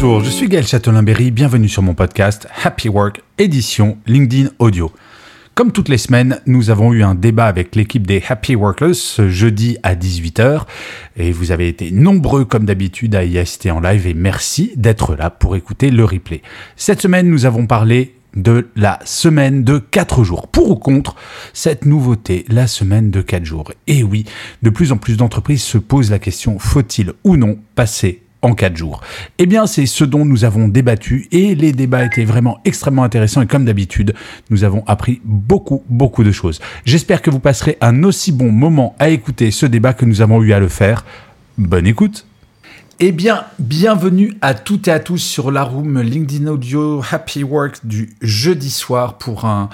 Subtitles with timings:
[0.00, 4.92] Bonjour, je suis Gaël Châtelain-Berry, bienvenue sur mon podcast Happy Work, édition LinkedIn Audio.
[5.56, 9.28] Comme toutes les semaines, nous avons eu un débat avec l'équipe des Happy Workers ce
[9.28, 10.66] jeudi à 18h
[11.16, 15.16] et vous avez été nombreux comme d'habitude à y assister en live et merci d'être
[15.16, 16.42] là pour écouter le replay.
[16.76, 20.46] Cette semaine, nous avons parlé de la semaine de 4 jours.
[20.46, 21.16] Pour ou contre
[21.52, 23.72] cette nouveauté, la semaine de 4 jours?
[23.88, 24.26] Et oui,
[24.62, 28.76] de plus en plus d'entreprises se posent la question, faut-il ou non passer en 4
[28.76, 29.00] jours
[29.38, 33.42] Eh bien, c'est ce dont nous avons débattu et les débats étaient vraiment extrêmement intéressants
[33.42, 34.14] et comme d'habitude,
[34.50, 36.60] nous avons appris beaucoup, beaucoup de choses.
[36.84, 40.42] J'espère que vous passerez un aussi bon moment à écouter ce débat que nous avons
[40.42, 41.04] eu à le faire.
[41.56, 42.24] Bonne écoute
[43.00, 47.86] eh bien, bienvenue à toutes et à tous sur la room LinkedIn Audio Happy Work
[47.86, 49.68] du jeudi soir pour un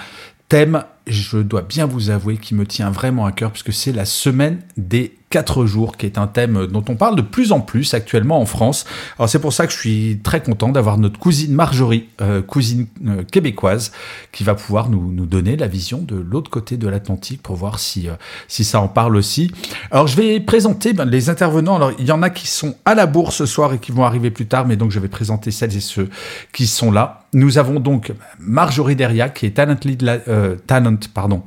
[0.47, 4.05] thème, je dois bien vous avouer, qui me tient vraiment à cœur puisque c'est la
[4.05, 7.93] semaine des 4 jours, qui est un thème dont on parle de plus en plus
[7.93, 8.85] actuellement en France.
[9.17, 12.87] Alors c'est pour ça que je suis très content d'avoir notre cousine Marjorie, euh, cousine
[13.05, 13.91] euh, québécoise,
[14.31, 18.07] qui va pouvoir nous, donner la vision de l'autre côté de l'Atlantique pour voir si,
[18.07, 18.13] euh,
[18.47, 19.51] si ça en parle aussi.
[19.91, 21.75] Alors je vais présenter ben, les intervenants.
[21.75, 24.05] Alors il y en a qui sont à la bourse ce soir et qui vont
[24.05, 26.09] arriver plus tard, mais donc je vais présenter celles et ceux
[26.53, 27.25] qui sont là.
[27.33, 30.21] Nous avons donc Marjorie Deriac, qui est talent lead,
[30.65, 31.43] talent, pardon,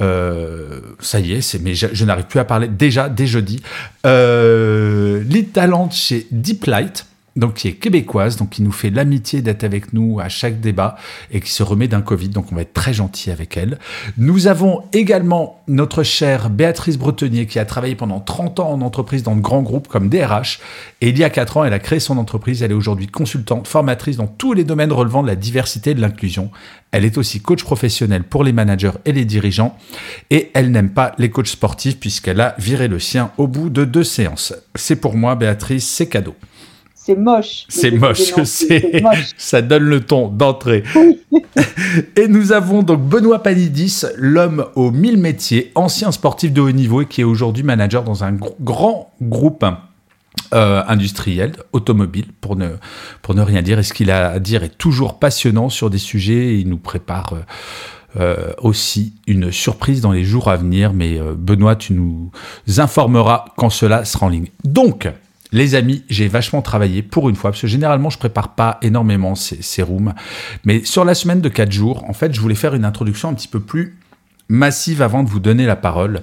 [0.00, 3.62] euh, ça y est, mais je, je n'arrive plus à parler déjà dès jeudi.
[4.06, 7.06] Euh, lead talent chez Deep Light,
[7.38, 10.96] donc qui est québécoise, donc qui nous fait l'amitié d'être avec nous à chaque débat
[11.30, 13.78] et qui se remet d'un Covid, donc on va être très gentil avec elle.
[14.16, 19.22] Nous avons également notre chère Béatrice Bretonnier qui a travaillé pendant 30 ans en entreprise
[19.22, 20.60] dans de grands groupes comme DRH
[21.00, 23.68] et il y a 4 ans elle a créé son entreprise, elle est aujourd'hui consultante,
[23.68, 26.50] formatrice dans tous les domaines relevant de la diversité et de l'inclusion.
[26.90, 29.76] Elle est aussi coach professionnel pour les managers et les dirigeants
[30.30, 33.84] et elle n'aime pas les coachs sportifs puisqu'elle a viré le sien au bout de
[33.84, 34.54] deux séances.
[34.74, 36.34] C'est pour moi Béatrice, c'est cadeau.
[37.08, 37.64] C'est moche.
[37.70, 39.02] C'est moche, c'est
[39.38, 40.82] ça donne le ton d'entrée.
[42.16, 47.00] et nous avons donc Benoît Panidis, l'homme aux mille métiers, ancien sportif de haut niveau
[47.00, 49.64] et qui est aujourd'hui manager dans un grand groupe
[50.52, 52.72] euh, industriel, automobile, pour ne,
[53.22, 53.78] pour ne rien dire.
[53.78, 56.76] Et ce qu'il a à dire est toujours passionnant sur des sujets et il nous
[56.76, 57.32] prépare.
[57.32, 57.40] Euh,
[58.18, 62.30] euh, aussi une surprise dans les jours à venir, mais Benoît, tu nous
[62.78, 64.48] informeras quand cela sera en ligne.
[64.64, 65.08] Donc,
[65.52, 69.34] les amis, j'ai vachement travaillé pour une fois, parce que généralement, je prépare pas énormément
[69.34, 70.14] ces, rooms.
[70.64, 73.34] Mais sur la semaine de 4 jours, en fait, je voulais faire une introduction un
[73.34, 73.96] petit peu plus
[74.48, 76.22] massive avant de vous donner la parole.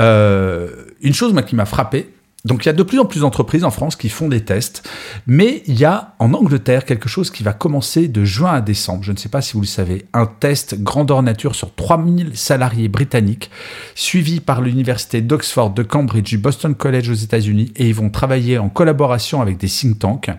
[0.00, 0.70] Euh,
[1.02, 2.13] une chose qui m'a frappé,
[2.44, 4.88] donc il y a de plus en plus d'entreprises en France qui font des tests,
[5.26, 9.02] mais il y a en Angleterre quelque chose qui va commencer de juin à décembre,
[9.02, 12.88] je ne sais pas si vous le savez, un test grandeur nature sur 3000 salariés
[12.88, 13.50] britanniques,
[13.94, 18.58] suivi par l'université d'Oxford, de Cambridge, du Boston College aux États-Unis, et ils vont travailler
[18.58, 20.30] en collaboration avec des think tanks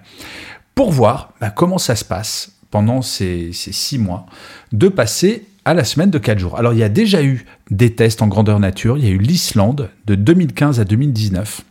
[0.76, 4.26] pour voir bah, comment ça se passe pendant ces, six mois,
[4.74, 6.58] de passer à la semaine de 4 jours.
[6.58, 9.18] Alors il y a déjà eu des tests en grandeur nature, il y a eu
[9.18, 11.62] l'Islande de 2015 à 2019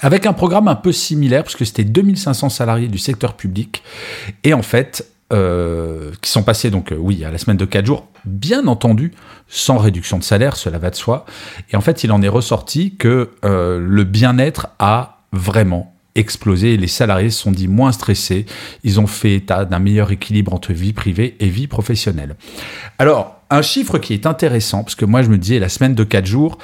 [0.00, 3.82] avec un programme un peu similaire, puisque c'était 2500 salariés du secteur public,
[4.44, 7.86] et en fait, euh, qui sont passés, donc euh, oui, à la semaine de 4
[7.86, 9.12] jours, bien entendu,
[9.48, 11.24] sans réduction de salaire, cela va de soi,
[11.70, 16.86] et en fait, il en est ressorti que euh, le bien-être a vraiment explosé, les
[16.86, 18.44] salariés se sont dit moins stressés,
[18.84, 22.36] ils ont fait état d'un meilleur équilibre entre vie privée et vie professionnelle.
[22.98, 26.04] Alors, un chiffre qui est intéressant, parce que moi je me disais, la semaine de
[26.04, 26.58] 4 jours,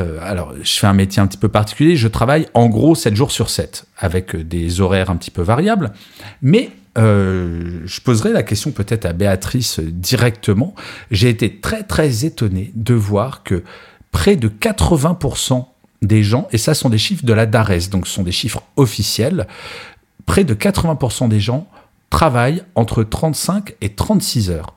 [0.00, 1.96] euh, alors, je fais un métier un petit peu particulier.
[1.96, 5.42] Je travaille en gros 7 jours sur 7, avec euh, des horaires un petit peu
[5.42, 5.92] variables.
[6.40, 10.74] Mais euh, je poserai la question peut-être à Béatrice directement.
[11.10, 13.62] J'ai été très très étonné de voir que
[14.10, 15.66] près de 80%
[16.02, 18.62] des gens, et ça sont des chiffres de la DARES, donc ce sont des chiffres
[18.76, 19.46] officiels,
[20.26, 21.68] près de 80% des gens
[22.10, 24.74] travaillent entre 35 et 36 heures.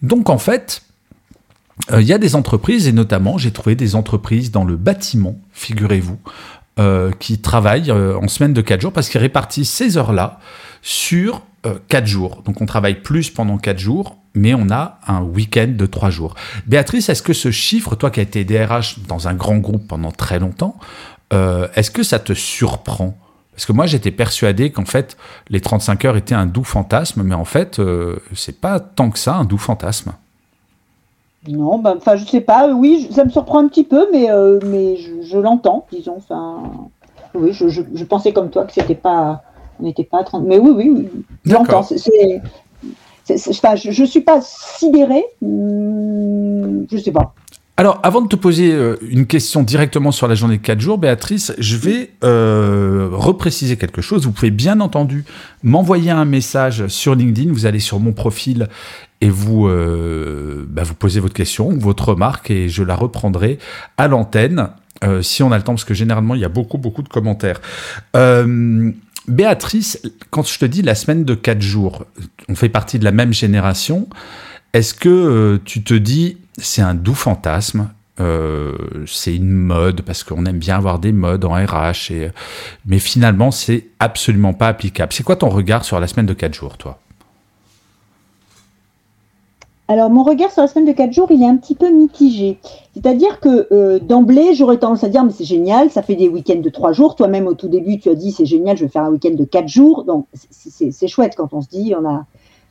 [0.00, 0.82] Donc en fait,
[1.92, 5.38] euh, il y a des entreprises, et notamment j'ai trouvé des entreprises dans le bâtiment,
[5.52, 6.18] figurez-vous,
[6.78, 10.40] euh, qui travaillent euh, en semaine de 4 jours parce qu'ils répartissent ces heures-là
[10.82, 11.42] sur
[11.88, 12.42] 4 jours.
[12.46, 16.34] Donc on travaille plus pendant 4 jours, mais on a un week-end de 3 jours.
[16.66, 20.10] Béatrice, est-ce que ce chiffre, toi qui as été DRH dans un grand groupe pendant
[20.10, 20.78] très longtemps,
[21.32, 23.18] Est-ce que ça te surprend?
[23.52, 25.18] Parce que moi, j'étais persuadé qu'en fait,
[25.50, 27.78] les 35 heures étaient un doux fantasme, mais en fait,
[28.34, 30.12] c'est pas tant que ça un doux fantasme.
[31.48, 32.68] Non, ben, enfin, je sais pas.
[32.68, 34.28] Oui, ça me surprend un petit peu, mais,
[34.66, 36.16] mais je, l'entends, disons.
[36.18, 36.62] Enfin,
[37.34, 39.42] oui, je, je, pensais comme toi que c'était pas,
[39.78, 40.44] on n'était pas à 30.
[40.44, 41.08] Mais oui, oui, oui
[41.44, 41.82] j'entends.
[41.82, 42.42] C'est
[43.36, 47.34] je ne suis pas sidérée, hmm, je ne sais pas.
[47.80, 50.98] Alors, avant de te poser euh, une question directement sur la journée de 4 jours,
[50.98, 54.26] Béatrice, je vais euh, repréciser quelque chose.
[54.26, 55.24] Vous pouvez bien entendu
[55.62, 57.50] m'envoyer un message sur LinkedIn.
[57.50, 58.68] Vous allez sur mon profil
[59.22, 63.58] et vous, euh, bah, posez votre question, votre remarque, et je la reprendrai
[63.96, 64.68] à l'antenne,
[65.22, 67.62] si on a le temps, parce que généralement, il y a beaucoup, beaucoup de commentaires.
[69.26, 72.04] Béatrice, quand je te dis la semaine de 4 jours,
[72.50, 74.06] on fait partie de la même génération,
[74.74, 77.88] est-ce que tu te dis c'est un doux fantasme
[78.20, 78.76] euh,
[79.06, 82.12] c'est une mode parce qu'on aime bien avoir des modes en RH,
[82.84, 85.12] mais finalement c'est absolument pas applicable.
[85.12, 86.98] C'est quoi ton regard sur la semaine de 4 jours, toi?
[89.88, 92.58] Alors, mon regard sur la semaine de 4 jours, il est un petit peu mitigé.
[92.94, 96.60] C'est-à-dire que euh, d'emblée, j'aurais tendance à dire, mais c'est génial, ça fait des week-ends
[96.60, 97.16] de 3 jours.
[97.16, 99.44] Toi-même, au tout début, tu as dit, c'est génial, je vais faire un week-end de
[99.44, 100.04] 4 jours.
[100.04, 102.24] Donc, c'est chouette quand on se dit, on a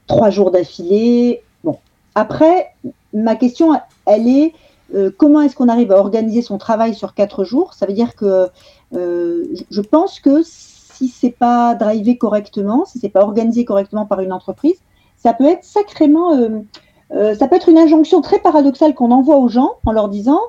[0.07, 1.41] 3 jours d'affilée.
[1.65, 1.77] Bon.
[2.15, 2.71] Après,
[3.13, 4.53] ma question, elle est,
[4.95, 7.73] euh, comment est-ce qu'on arrive à organiser son travail sur 4 jours?
[7.73, 8.49] Ça veut dire que
[8.95, 14.19] euh, je pense que si c'est pas drivé correctement, si c'est pas organisé correctement par
[14.19, 14.77] une entreprise,
[15.17, 16.33] ça peut être sacrément
[17.11, 20.39] euh, ça peut être une injonction très paradoxale qu'on envoie aux gens en leur disant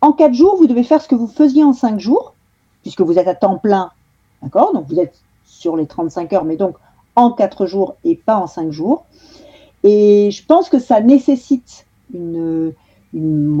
[0.00, 2.34] en quatre jours, vous devez faire ce que vous faisiez en cinq jours,
[2.82, 3.92] puisque vous êtes à temps plein,
[4.42, 4.74] d'accord?
[4.74, 5.14] Donc vous êtes
[5.44, 6.74] sur les 35 heures, mais donc
[7.14, 9.04] en quatre jours et pas en cinq jours.
[9.84, 12.72] Et je pense que ça nécessite une,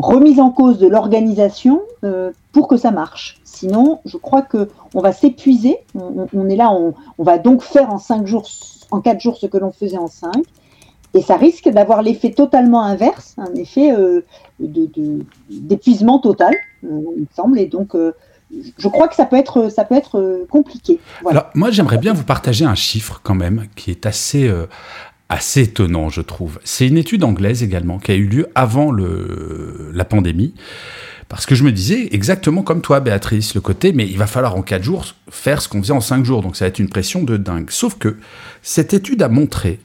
[0.00, 3.38] remise en cause de l'organisation euh, pour que ça marche.
[3.44, 5.76] Sinon, je crois que on va s'épuiser.
[5.94, 8.48] On, est là, on, va donc faire en cinq jours,
[8.90, 10.42] en quatre jours ce que l'on faisait en cinq.
[11.14, 14.24] Et ça risque d'avoir l'effet totalement inverse, un effet euh,
[14.58, 16.54] d'épuisement total,
[16.84, 17.58] euh, il me semble.
[17.58, 18.12] Et donc, euh,
[18.78, 20.98] je crois que ça peut être, ça peut être compliqué.
[21.28, 24.50] Alors, moi, j'aimerais bien vous partager un chiffre quand même qui est assez,
[25.32, 26.60] assez étonnant, je trouve.
[26.62, 30.54] C'est une étude anglaise également qui a eu lieu avant le, la pandémie.
[31.28, 34.54] Parce que je me disais exactement comme toi, Béatrice, le côté, mais il va falloir
[34.54, 36.42] en 4 jours faire ce qu'on faisait en 5 jours.
[36.42, 37.70] Donc ça va être une pression de dingue.
[37.70, 38.18] Sauf que
[38.60, 39.80] cette étude a montré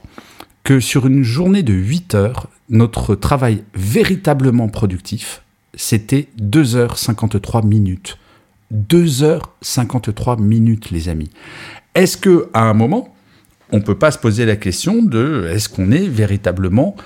[0.64, 5.40] que sur une journée de 8 heures, notre travail véritablement productif,
[5.72, 8.18] c'était 2h53 minutes.
[8.74, 11.30] 2h53 minutes, les amis.
[11.94, 13.14] Est-ce que à un moment,
[13.72, 16.96] on peut pas se poser la question de est-ce qu'on est véritablement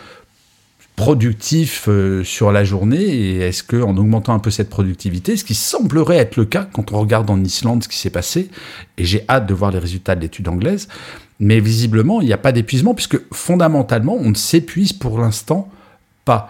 [0.97, 5.45] productif euh, sur la journée et est-ce que en augmentant un peu cette productivité, ce
[5.45, 8.51] qui semblerait être le cas quand on regarde en Islande ce qui s'est passé,
[8.99, 10.89] et j'ai hâte de voir les résultats de l'étude anglaise,
[11.41, 15.69] mais visiblement, il n'y a pas d'épuisement, puisque fondamentalement, on ne s'épuise pour l'instant
[16.25, 16.49] pas.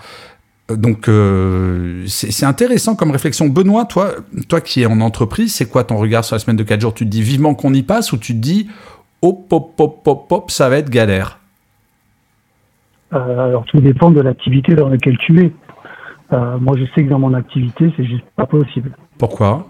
[0.68, 3.48] Donc, euh, c'est intéressant comme réflexion.
[3.48, 4.14] Benoît, toi,
[4.48, 6.94] toi qui es en entreprise, c'est quoi ton regard sur la semaine de 4 jours?
[6.94, 8.68] Tu te dis vivement qu'on y passe ou tu te dis
[9.22, 11.38] hop, hop, hop, hop, hop, ça va être galère
[13.12, 15.52] euh, Alors, tout dépend de l'activité dans laquelle tu es.
[16.32, 18.96] Euh, moi, je sais que dans mon activité, c'est juste pas possible.
[19.18, 19.66] Pourquoi?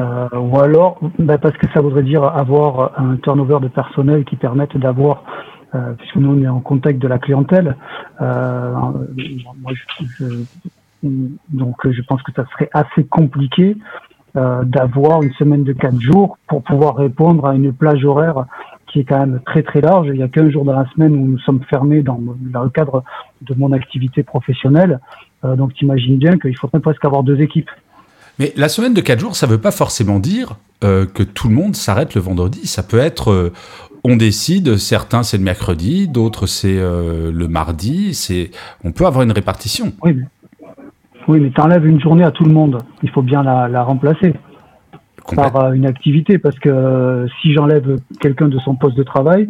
[0.00, 4.36] Euh, ou alors, ben parce que ça voudrait dire avoir un turnover de personnel qui
[4.36, 5.24] permette d'avoir,
[5.74, 7.76] euh, puisque nous on est en contact de la clientèle,
[8.20, 9.72] euh, moi,
[10.18, 10.24] je,
[11.02, 13.76] donc je pense que ça serait assez compliqué
[14.36, 18.44] euh, d'avoir une semaine de quatre jours pour pouvoir répondre à une plage horaire
[18.96, 20.08] qui est quand même très très large.
[20.10, 22.70] Il y a qu'un jour dans la semaine où nous sommes fermés dans, dans le
[22.70, 23.04] cadre
[23.42, 25.00] de mon activité professionnelle.
[25.44, 27.68] Euh, donc tu imagines bien qu'il faudrait presque avoir deux équipes.
[28.38, 31.48] Mais la semaine de 4 jours, ça ne veut pas forcément dire euh, que tout
[31.48, 32.66] le monde s'arrête le vendredi.
[32.66, 33.52] Ça peut être, euh,
[34.02, 38.14] on décide, certains c'est le mercredi, d'autres c'est le mardi.
[38.14, 38.50] C'est,
[38.82, 39.92] on peut avoir une répartition.
[40.02, 40.24] Oui, mais,
[41.28, 42.78] oui, mais tu enlèves une journée à tout le monde.
[43.02, 44.32] Il faut bien la, la remplacer
[45.34, 49.48] par une activité parce que si j'enlève quelqu'un de son poste de travail,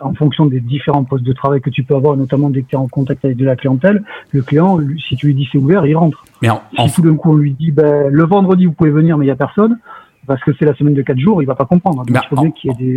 [0.00, 2.74] en fonction des différents postes de travail que tu peux avoir, notamment dès que tu
[2.74, 4.02] es en contact avec de la clientèle,
[4.32, 4.78] le client,
[5.08, 6.24] si tu lui dis c'est ouvert, il rentre.
[6.42, 6.48] Mais
[6.88, 9.28] si tout d'un coup on lui dit ben, le vendredi vous pouvez venir mais il
[9.28, 9.78] n'y a personne,
[10.26, 12.02] parce que c'est la semaine de 4 jours, il va pas comprendre.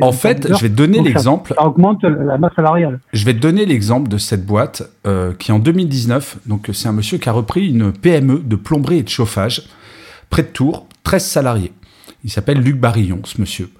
[0.01, 1.53] en, fait, je vais te donner l'exemple.
[1.55, 3.00] Ça, augmente la masse salariale.
[3.13, 6.93] Je vais te donner l'exemple de cette boîte euh, qui en 2019, donc c'est un
[6.93, 9.63] monsieur qui a repris une PME de plomberie et de chauffage
[10.29, 11.73] près de Tours, 13 salariés.
[12.23, 13.71] Il s'appelle Luc Barillon, ce monsieur.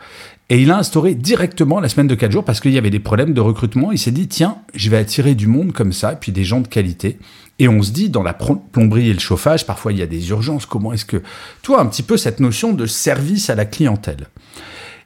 [0.50, 2.98] Et il a instauré directement la semaine de 4 jours parce qu'il y avait des
[3.00, 3.92] problèmes de recrutement.
[3.92, 6.60] Il s'est dit, tiens, je vais attirer du monde comme ça, et puis des gens
[6.60, 7.20] de qualité.
[7.60, 10.32] Et on se dit, dans la plomberie et le chauffage, parfois il y a des
[10.32, 10.66] urgences.
[10.66, 11.22] Comment est-ce que...
[11.62, 14.26] Toi, un petit peu cette notion de service à la clientèle?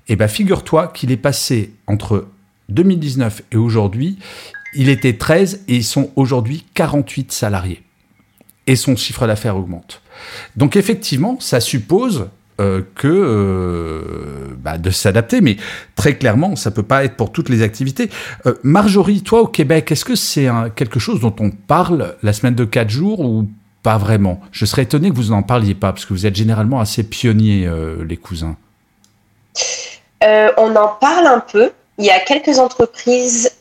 [0.07, 2.29] Eh bien, figure-toi qu'il est passé entre
[2.69, 4.17] 2019 et aujourd'hui,
[4.73, 7.83] il était 13 et ils sont aujourd'hui 48 salariés.
[8.65, 9.99] Et son chiffre d'affaires augmente.
[10.55, 12.27] Donc effectivement, ça suppose
[12.61, 15.57] euh, que euh, bah, de s'adapter, mais
[15.95, 18.11] très clairement, ça peut pas être pour toutes les activités.
[18.45, 22.53] Euh, Marjorie, toi au Québec, est-ce que c'est quelque chose dont on parle la semaine
[22.53, 23.49] de 4 jours ou
[23.81, 24.39] pas vraiment?
[24.51, 27.67] Je serais étonné que vous n'en parliez pas, parce que vous êtes généralement assez pionniers,
[28.07, 28.55] les cousins.
[30.21, 31.71] on en parle un peu.
[31.97, 33.51] Il y a quelques entreprises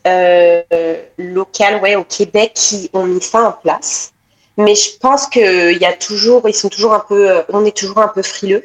[1.17, 4.12] locales au Québec qui ont mis ça en place.
[4.57, 7.99] Mais je pense qu'il y a toujours, ils sont toujours un peu, on est toujours
[7.99, 8.65] un peu frileux.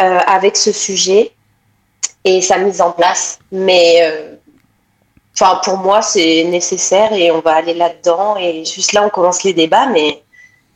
[0.00, 1.32] Euh, avec ce sujet
[2.24, 3.40] et sa mise en place.
[3.50, 4.36] Mais euh,
[5.34, 8.36] enfin, pour moi, c'est nécessaire et on va aller là-dedans.
[8.36, 10.22] Et juste là, on commence les débats, mais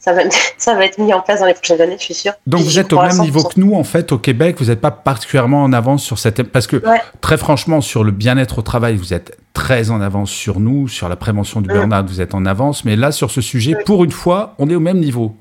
[0.00, 0.22] ça va,
[0.58, 2.32] ça va être mis en place dans les prochaines années, je suis sûre.
[2.48, 4.90] Donc vous êtes au même niveau que nous, en fait, au Québec, vous n'êtes pas
[4.90, 6.42] particulièrement en avance sur cette...
[6.42, 6.82] Parce que,
[7.20, 11.08] très franchement, sur le bien-être au travail, vous êtes très en avance sur nous, sur
[11.08, 11.72] la prévention du mm.
[11.72, 14.74] burn-out, vous êtes en avance, mais là, sur ce sujet, pour une fois, on est
[14.74, 15.36] au même niveau.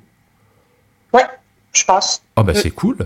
[1.14, 1.26] Ouais,
[1.74, 2.22] je pense.
[2.36, 2.56] Oh, bah mm.
[2.56, 2.98] c'est cool.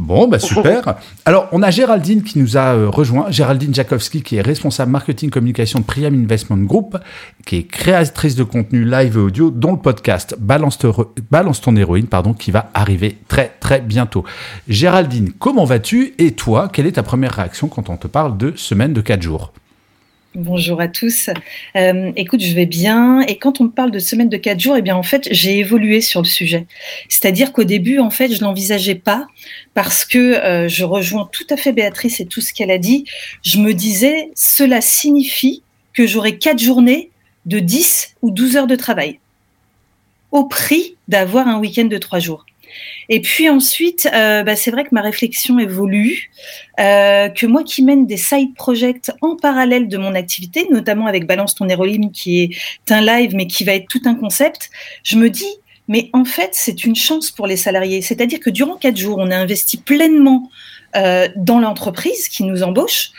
[0.00, 0.96] Bon, bah super.
[1.26, 3.30] Alors, on a Géraldine qui nous a euh, rejoint.
[3.30, 6.96] Géraldine Jakowski, qui est responsable marketing communication de Priam Investment Group,
[7.44, 10.78] qui est créatrice de contenu live et audio, dont le podcast Balance,
[11.30, 14.24] Balance ton héroïne, pardon, qui va arriver très très bientôt.
[14.68, 16.14] Géraldine, comment vas-tu?
[16.16, 19.20] Et toi, quelle est ta première réaction quand on te parle de semaine de 4
[19.20, 19.52] jours?
[20.36, 21.28] Bonjour à tous.
[21.74, 23.20] Euh, écoute, je vais bien.
[23.22, 26.00] Et quand on parle de semaine de quatre jours, eh bien, en fait, j'ai évolué
[26.00, 26.68] sur le sujet.
[27.08, 29.26] C'est-à-dire qu'au début, en fait, je l'envisageais pas
[29.74, 33.06] parce que euh, je rejoins tout à fait Béatrice et tout ce qu'elle a dit.
[33.42, 37.10] Je me disais, cela signifie que j'aurai quatre journées
[37.46, 39.18] de 10 ou 12 heures de travail
[40.30, 42.46] au prix d'avoir un week-end de trois jours.
[43.08, 46.30] Et puis ensuite, euh, bah, c'est vrai que ma réflexion évolue,
[46.78, 51.26] euh, que moi qui mène des side projects en parallèle de mon activité, notamment avec
[51.26, 54.70] Balance ton héroïne qui est un live mais qui va être tout un concept,
[55.02, 55.52] je me dis,
[55.88, 58.00] mais en fait, c'est une chance pour les salariés.
[58.00, 60.48] C'est-à-dire que durant quatre jours, on a investi pleinement
[60.96, 63.10] euh, dans l'entreprise qui nous embauche.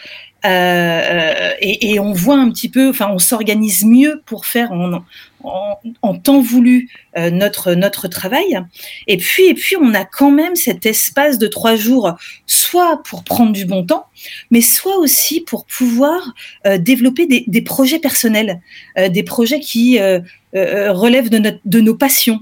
[0.45, 6.17] Euh, et, et, on voit un petit peu, enfin, on s'organise mieux pour faire en,
[6.17, 8.59] temps voulu euh, notre notre travail.
[9.07, 12.15] Et puis et puis on a quand même cet espace de trois jours,
[12.47, 14.05] soit pour prendre du bon temps,
[14.49, 16.33] mais soit aussi pour pouvoir
[16.65, 18.61] euh, développer des, des, projets personnels,
[18.97, 19.99] euh, des projets qui
[20.53, 22.39] relèvent de, notre, de nos passions,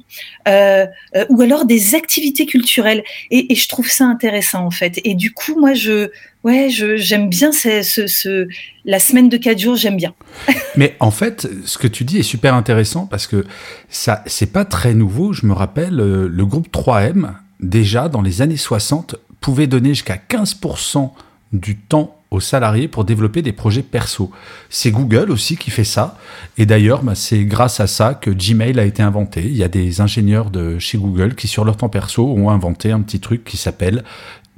[0.48, 3.04] ou alors des activités culturelles.
[3.32, 5.00] Et, je trouve ça intéressant en fait.
[5.04, 6.10] Et du coup, moi, je
[6.44, 8.48] ouais, j'aime bien ce,
[8.86, 10.13] la semaine de quatre jours, j'aime bien.
[10.75, 13.46] mais en fait, ce que tu dis est super intéressant parce que
[13.89, 15.34] ça, c'est pas très nouveau.
[15.34, 20.18] Je me rappelle, euh, le groupe 3M, déjà dans les années 60, pouvait donner jusqu'à
[20.18, 21.12] 15%
[21.54, 24.31] du temps aux salariés pour développer des projets perso.
[24.69, 26.17] C'est Google aussi qui fait ça.
[26.57, 29.43] Et d'ailleurs, bah, c'est grâce à ça que Gmail a été inventé.
[29.43, 32.91] Il y a des ingénieurs de chez Google qui, sur leur temps perso, ont inventé
[32.91, 34.03] un petit truc qui s'appelle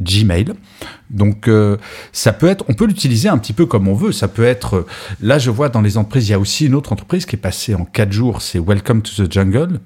[0.01, 0.53] Gmail.
[1.09, 1.77] Donc euh,
[2.11, 4.11] ça peut être, on peut l'utiliser un petit peu comme on veut.
[4.11, 4.87] Ça peut être, euh,
[5.21, 7.39] là je vois dans les entreprises, il y a aussi une autre entreprise qui est
[7.39, 9.79] passée en quatre jours, c'est Welcome to the Jungle.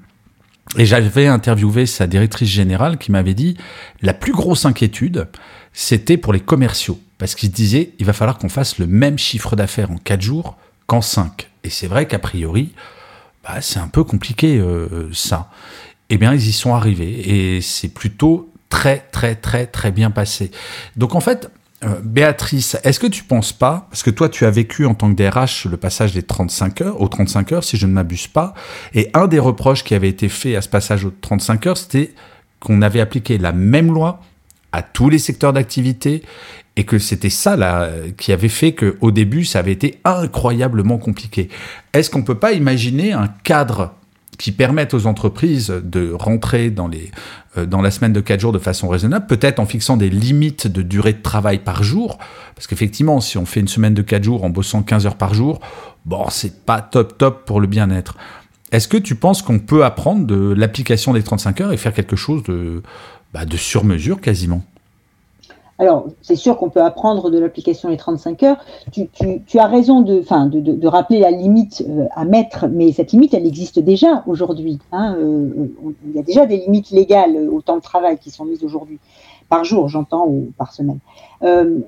[0.77, 3.55] Et j'avais interviewé sa directrice générale qui m'avait dit
[4.01, 5.27] la plus grosse inquiétude,
[5.73, 9.55] c'était pour les commerciaux, parce qu'ils disaient il va falloir qu'on fasse le même chiffre
[9.55, 10.57] d'affaires en quatre jours
[10.87, 11.49] qu'en cinq.
[11.63, 12.73] Et c'est vrai qu'a priori,
[13.43, 15.49] bah, c'est un peu compliqué euh, ça.
[16.09, 20.51] Eh bien, ils y sont arrivés et c'est plutôt très, très, très, très bien passé.
[20.95, 21.49] Donc en fait,
[21.83, 25.13] euh, Béatrice, est-ce que tu penses pas, parce que toi tu as vécu en tant
[25.13, 28.53] que DRH le passage des 35 heures, aux 35 heures, si je ne m'abuse pas,
[28.93, 32.13] et un des reproches qui avait été fait à ce passage aux 35 heures, c'était
[32.59, 34.21] qu'on avait appliqué la même loi
[34.75, 36.23] à tous les secteurs d'activité
[36.75, 40.97] et que c'était ça là qui avait fait que au début ça avait été incroyablement
[40.97, 41.49] compliqué.
[41.93, 43.93] Est-ce qu'on peut pas imaginer un cadre
[44.37, 47.11] qui permette aux entreprises de rentrer dans les
[47.57, 50.67] euh, dans la semaine de 4 jours de façon raisonnable, peut-être en fixant des limites
[50.67, 52.17] de durée de travail par jour,
[52.53, 55.33] parce qu'effectivement, si on fait une semaine de 4 jours en bossant 15 heures par
[55.33, 55.59] jour,
[56.05, 58.17] bon, c'est pas top top pour le bien-être.
[58.71, 62.15] Est-ce que tu penses qu'on peut apprendre de l'application des 35 heures et faire quelque
[62.15, 62.81] chose de,
[63.35, 64.61] bah, de sur-mesure quasiment
[65.77, 68.65] alors, c'est sûr qu'on peut apprendre de l'application les 35 heures.
[68.93, 73.79] Tu, as raison de, rappeler la limite euh, à mettre, mais cette limite, elle existe
[73.79, 74.79] déjà aujourd'hui.
[74.93, 75.67] Hein, euh,
[76.05, 78.99] il y a déjà des limites légales au temps de travail qui sont mises aujourd'hui,
[79.49, 80.99] par jour, j'entends, ou par semaine.
[81.43, 81.79] Euh,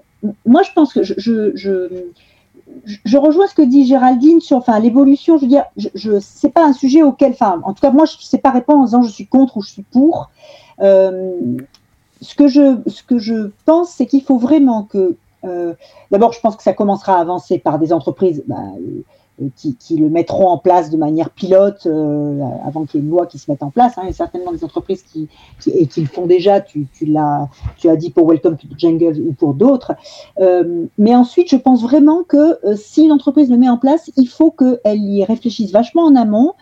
[0.45, 1.13] moi, je pense que je,
[1.55, 5.37] je, rejoins ce que dit Géraldine sur l'évolution.
[5.37, 8.21] Je veux dire, je, c'est pas un sujet auquel, en tout cas, moi, je ne
[8.21, 10.29] sais pas répondre en disant je suis contre ou je suis pour
[10.79, 15.74] ce que je, ce que je pense, c'est qu'il faut vraiment que, euh,
[16.12, 19.01] d'abord, je pense que ça commencera à avancer par des entreprises bah, euh,
[19.55, 23.27] qui, le mettront en place de manière pilote euh, avant qu'il y ait une loi
[23.27, 23.93] qui se mette en place.
[23.98, 24.03] Hein.
[24.10, 25.27] A certainement des entreprises qui,
[25.67, 26.60] et qui le font déjà.
[26.60, 27.48] Tu, l'as,
[27.98, 29.93] dit pour Welcome to Jungle ou pour d'autres.
[30.39, 34.10] Euh, mais ensuite, je pense vraiment que euh, si une entreprise le met en place,
[34.17, 36.53] il faut qu'elle y réfléchisse vachement en amont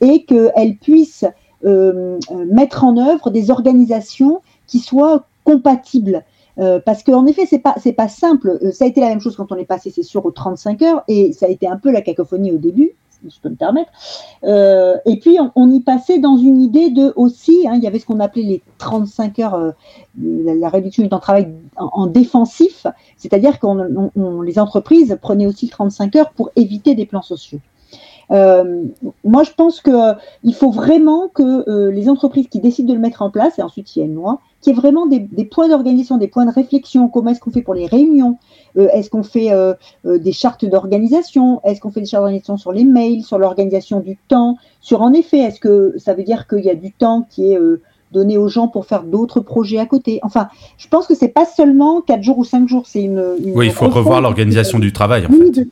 [0.00, 1.28] et qu'elle puisse euh,
[1.64, 6.24] mettre en œuvre des organisations qui soit compatible.
[6.58, 8.58] Euh, parce qu'en effet, c'est pas pas simple.
[8.62, 10.82] Euh, ça a été la même chose quand on est passé, c'est sûr, aux 35
[10.82, 13.56] heures, et ça a été un peu la cacophonie au début, si je peux me
[13.56, 13.90] permettre.
[14.44, 17.98] Euh, et puis on, y passait dans une idée de aussi, hein, il y avait
[17.98, 19.72] ce qu'on appelait les 35 heures,
[20.20, 23.66] la, réduction du temps de travail en, défensif, c'est-à-dire que
[24.44, 27.60] les entreprises prenaient aussi 35 heures pour éviter des plans sociaux.
[28.30, 28.84] Euh,
[29.24, 33.00] moi, je pense qu'il euh, faut vraiment que euh, les entreprises qui décident de le
[33.00, 35.44] mettre en place, et ensuite il y a une loi, qu'il y ait vraiment des,
[35.44, 37.08] points d'organisation, des points de réflexion.
[37.08, 38.38] Comment est-ce qu'on fait pour les réunions?
[38.76, 39.50] Est-ce qu'on fait
[40.04, 41.60] des chartes d'organisation?
[41.64, 44.58] Est-ce qu'on fait des chartes d'organisation sur les mails, sur l'organisation du temps?
[44.80, 47.58] Sur en effet, est-ce que ça veut dire qu'il y a du temps qui est
[48.12, 50.20] donné aux gens pour faire d'autres projets à côté.
[50.22, 53.22] Enfin, je pense que c'est pas seulement 4 jours ou 5 jours, c'est une,
[53.54, 55.26] Oui, il faut revoir l'organisation du travail.
[55.26, 55.66] En fait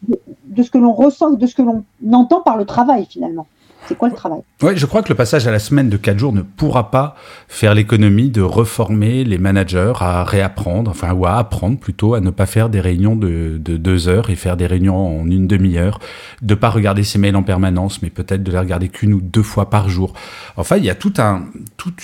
[0.50, 3.46] de ce que l'on ressent, de ce que l'on entend par le travail finalement.
[3.86, 4.40] C'est quoi le travail?
[4.62, 7.16] Oui, je crois que le passage à la semaine de 4 jours ne pourra pas
[7.48, 12.30] faire l'économie de reformer les managers à réapprendre, enfin, ou à apprendre plutôt à ne
[12.30, 15.98] pas faire des réunions de, de deux heures et faire des réunions en une demi-heure,
[16.42, 19.42] de pas regarder ses mails en permanence, mais peut-être de les regarder qu'une ou deux
[19.42, 20.12] fois par jour.
[20.56, 21.18] Enfin, il y a toute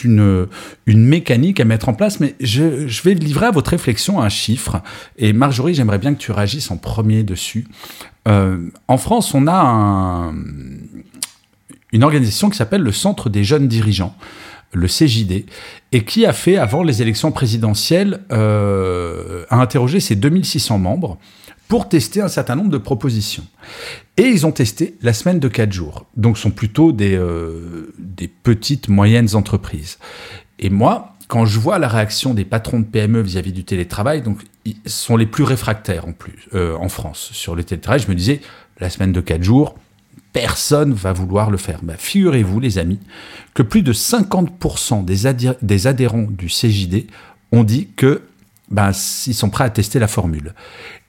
[0.05, 0.47] une,
[0.87, 4.83] mécanique à mettre en place, mais je, je vais livrer à votre réflexion un chiffre.
[5.19, 7.67] Et Marjorie, j'aimerais bien que tu réagisses en premier dessus.
[8.27, 10.35] Euh, en France, on a un,
[11.93, 14.15] une organisation qui s'appelle le Centre des jeunes dirigeants,
[14.73, 15.47] le CJD,
[15.93, 21.19] et qui a fait, avant les élections présidentielles, euh, a interrogé ses 2600 membres
[21.69, 23.45] pour tester un certain nombre de propositions.
[24.17, 26.07] Et ils ont testé la semaine de 4 jours.
[26.17, 29.99] Donc, ce sont plutôt des, euh, des petites, moyennes entreprises.
[30.59, 34.43] Et moi, quand je vois la réaction des patrons de PME vis-à-vis du télétravail, donc
[34.65, 38.15] ils sont les plus réfractaires en plus euh, en France sur le télétravail, je me
[38.15, 38.41] disais
[38.79, 39.75] la semaine de 4 jours,
[40.37, 41.79] personne va vouloir le faire.
[41.83, 43.01] Bah, figurez-vous les amis
[43.55, 47.07] que plus de 50% des, des, adhérents du CJD
[47.53, 48.21] ont dit que
[48.71, 48.91] ben,
[49.27, 50.53] ils sont prêts à tester la formule.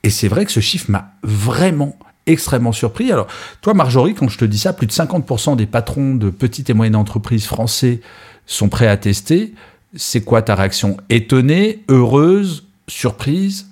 [0.02, 3.12] Et c'est vrai que ce chiffre m'a vraiment extrêmement surpris.
[3.12, 3.26] Alors,
[3.60, 6.74] toi, Marjorie, quand je te dis ça, plus de 50% des patrons de petites et
[6.74, 8.00] moyennes entreprises français
[8.46, 9.52] sont prêts à tester.
[9.94, 10.96] C'est quoi ta réaction?
[11.10, 13.66] Étonnée, heureuse, surprise?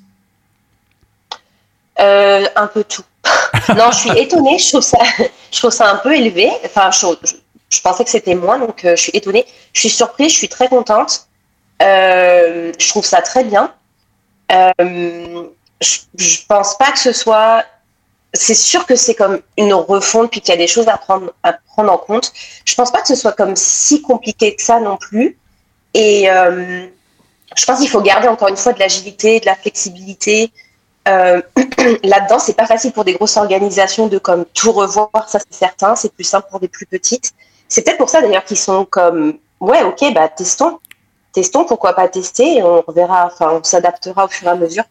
[1.99, 3.05] Euh, Un peu tout.
[3.77, 4.59] non, je suis étonnée.
[4.59, 4.99] Je trouve ça,
[5.53, 6.51] je trouve ça un peu élevé.
[6.65, 9.47] Enfin, je, pensais que c'était moins, donc euh, je suis étonnée.
[9.73, 10.33] Je suis surprise.
[10.33, 11.27] Je suis très contente.
[11.83, 13.73] Euh, je trouve ça très bien.
[14.51, 17.65] je, je pense pas que ce soit.
[18.33, 21.33] C'est sûr que c'est comme une refonte, puis qu'il y a des choses à prendre,
[21.43, 22.33] à prendre en compte.
[22.65, 25.39] Je pense pas que ce soit comme si compliqué que ça non plus.
[25.95, 26.87] Et euh,
[27.57, 30.51] je pense qu'il faut garder encore une fois de l'agilité, de la flexibilité.
[31.07, 31.41] Euh,
[32.03, 35.97] là-dedans, c'est pas facile pour des grosses organisations de comme tout revoir, ça c'est certain.
[35.97, 37.33] C'est plus simple pour des plus petites.
[37.69, 40.79] C'est peut-être pour ça d'ailleurs qu'ils sont comme ouais, ok, bah testons,
[41.33, 44.85] testons, pourquoi pas tester, et on verra, enfin on s'adaptera au fur et à mesure.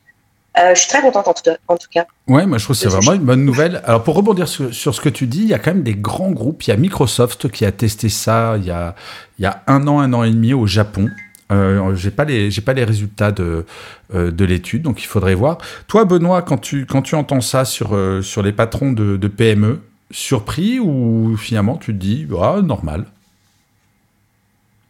[0.58, 2.06] Euh, je suis très contente en tout, en tout cas.
[2.28, 3.82] Ouais, moi je trouve que c'est vraiment une bonne nouvelle.
[3.86, 6.32] Alors pour rebondir sur, ce que tu dis, il y a quand même des grands
[6.32, 6.64] groupes.
[6.64, 8.96] Il y a Microsoft qui a testé ça il y a,
[9.38, 11.10] il y a un an, un an et demi au Japon.
[11.52, 13.66] Euh, j'ai pas les j'ai pas les résultats de
[14.14, 15.60] euh, de l'étude, donc il faudrait voir.
[15.88, 19.82] Toi, Benoît, quand tu quand tu entends ça sur euh, sur les patrons de, PME,
[20.10, 23.06] surpris ou finalement tu te dis ah, normal?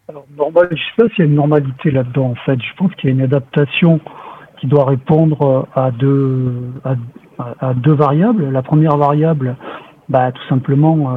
[0.07, 2.31] Alors normal, je sais pas s'il y a une normalité là-dedans.
[2.31, 3.99] En fait, je pense qu'il y a une adaptation
[4.61, 6.53] qui doit répondre à deux,
[6.85, 8.49] à, deux variables.
[8.51, 9.57] La première variable,
[10.07, 11.11] bah, tout simplement,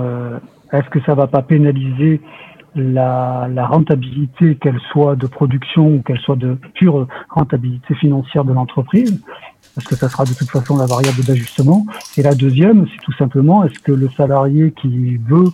[0.72, 2.20] est-ce que ça va pas pénaliser
[2.78, 8.52] la, la rentabilité, qu'elle soit de production ou qu'elle soit de pure rentabilité financière de
[8.52, 9.22] l'entreprise
[9.78, 11.86] parce que ça sera de toute façon la variable d'ajustement.
[12.16, 15.44] Et la deuxième, c'est tout simplement, est-ce que le salarié qui veut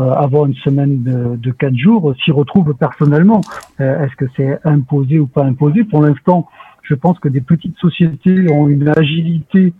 [0.00, 3.40] euh, avoir une semaine de, de quatre jours s'y retrouve personnellement?
[3.80, 5.84] Euh, Est-ce que c'est imposé ou pas imposé?
[5.84, 6.48] Pour l'instant,
[6.82, 9.72] je pense que des petites sociétés ont une agilité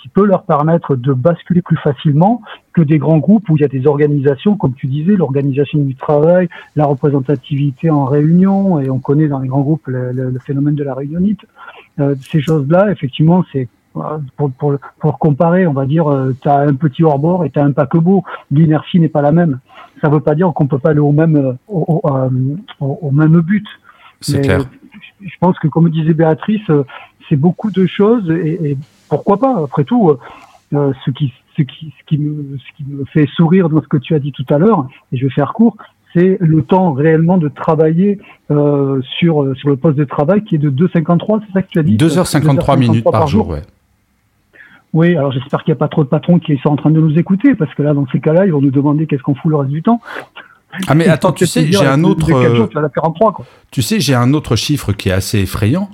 [0.00, 3.64] qui peut leur permettre de basculer plus facilement que des grands groupes où il y
[3.64, 8.98] a des organisations, comme tu disais, l'organisation du travail, la représentativité en réunion, et on
[8.98, 11.40] connaît dans les grands groupes le, phénomène de la réunionite.
[11.98, 13.68] Euh, ces choses-là, effectivement, c'est
[14.36, 17.58] pour, pour, pour, comparer, on va dire, euh, tu as un petit hors-bord et tu
[17.58, 18.22] as un paquebot.
[18.50, 19.58] L'inertie n'est pas la même.
[20.00, 22.00] Ça ne veut pas dire qu'on peut pas aller au même, euh, au,
[22.80, 23.66] au, même but.
[24.20, 24.62] C'est clair.
[25.20, 26.70] Je pense que, comme disait Béatrice,
[27.28, 28.78] c'est beaucoup de choses et, et
[29.10, 30.16] pourquoi pas Après tout,
[30.72, 33.88] euh, ce, qui, ce, qui, ce, qui me, ce qui me fait sourire dans ce
[33.88, 35.76] que tu as dit tout à l'heure, et je vais faire court,
[36.14, 38.18] c'est le temps réellement de travailler
[38.50, 41.78] euh, sur, sur le poste de travail qui est de 2,53, c'est ça que tu
[41.78, 41.96] as dit?
[41.96, 43.62] 2h53 minutes par, jour, ouais.
[44.92, 47.00] Oui, alors j'espère qu'il n'y a pas trop de patrons qui sont en train de
[47.00, 49.50] nous écouter, parce que là, dans ces cas-là, ils vont nous demander qu'est-ce qu'on fout
[49.50, 50.00] le reste du temps.
[50.86, 52.26] Ah mais attends, tu sais, j'ai un autre.
[53.70, 55.90] tu sais, j'ai un autre chiffre qui est assez effrayant.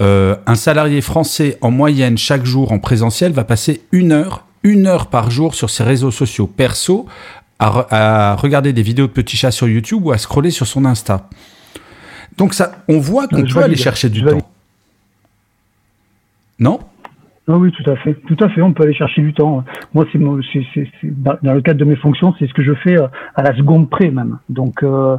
[0.00, 4.86] Euh, un salarié français en moyenne chaque jour en présentiel va passer une heure, une
[4.86, 7.06] heure par jour sur ses réseaux sociaux perso
[7.58, 11.28] à, regarder des vidéos de petits chats sur YouTube ou à scroller sur son Insta.
[12.36, 14.48] Donc ça, on voit qu'on peut aller chercher du temps.
[16.60, 16.78] Non?
[17.48, 18.14] Ah oui, tout à fait.
[18.14, 19.64] Tout à fait, on peut aller chercher du temps.
[19.94, 23.42] Moi, c'est dans le cadre de mes fonctions, c'est ce que je fais euh, à
[23.42, 24.38] la seconde près même.
[24.48, 25.16] Donc, euh,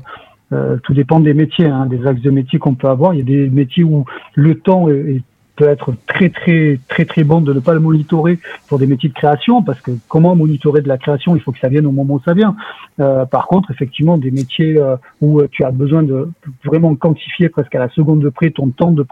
[0.83, 3.13] tout dépend des métiers, hein, des axes de métier qu'on peut avoir.
[3.13, 5.21] Il y a des métiers où le temps est,
[5.59, 9.09] peut être très très très très bon de ne pas le monitorer pour des métiers
[9.09, 11.91] de création parce que comment monitorer de la création il faut que ça vienne au
[11.91, 12.55] moment où ça vient.
[13.01, 16.29] Euh, par contre effectivement des métiers euh, où tu as besoin de
[16.63, 19.05] vraiment quantifier presque à la seconde de près ton temps de,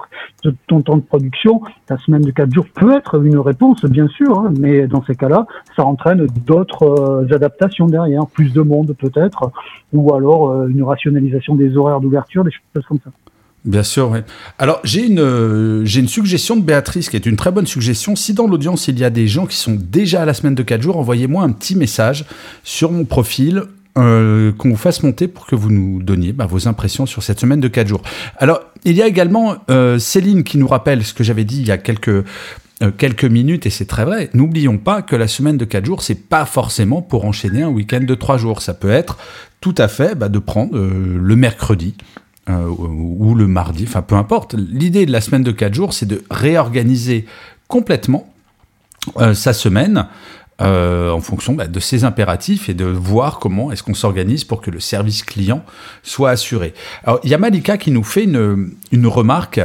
[0.67, 1.61] ton temps de production.
[1.89, 5.15] La semaine de quatre jours peut être une réponse bien sûr hein, mais dans ces
[5.15, 9.51] cas-là ça entraîne d'autres euh, adaptations derrière plus de monde peut-être
[9.91, 13.11] ou alors euh, une rationalisation des horaires d'ouverture des choses comme ça
[13.67, 14.19] Bien sûr, oui.
[14.59, 18.15] Alors, j'ai une, euh, une suggestion de Béatrice qui est une très bonne suggestion.
[18.15, 20.63] Si dans l'audience, il y a des gens qui sont déjà à la semaine de
[20.63, 22.23] 4 jours, envoyez-moi un petit message
[22.63, 23.63] sur mon profil
[23.97, 27.41] euh, qu'on vous fasse monter pour que vous nous donniez bah, vos impressions sur cette
[27.41, 28.03] semaine de 4 jours.
[28.37, 31.67] Alors, il y a également euh, Céline qui nous rappelle ce que j'avais dit il
[31.67, 32.23] y a quelques,
[32.97, 34.29] quelques minutes, et c'est très vrai.
[34.33, 37.99] N'oublions pas que la semaine de 4 jours, c'est pas forcément pour enchaîner un week-end
[37.99, 38.61] de 3 jours.
[38.61, 39.17] Ça peut être
[39.59, 41.95] tout à fait bah, de prendre le mercredi
[42.49, 44.53] euh, ou le mardi, enfin peu importe.
[44.53, 47.25] L'idée de la semaine de 4 jours, c'est de réorganiser
[47.67, 48.31] complètement
[49.17, 50.07] euh, sa semaine
[50.61, 54.61] euh, en fonction bah, de ses impératifs et de voir comment est-ce qu'on s'organise pour
[54.61, 55.63] que le service client
[56.03, 56.73] soit assuré.
[57.03, 59.59] Alors il y a Malika qui nous fait une, une remarque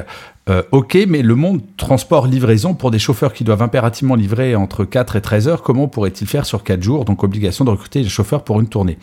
[0.51, 5.17] euh, ok, mais le monde transport-livraison pour des chauffeurs qui doivent impérativement livrer entre 4
[5.17, 7.05] et 13 heures, comment pourrait-il faire sur 4 jours?
[7.05, 8.99] Donc obligation de recruter des chauffeurs pour une tournée.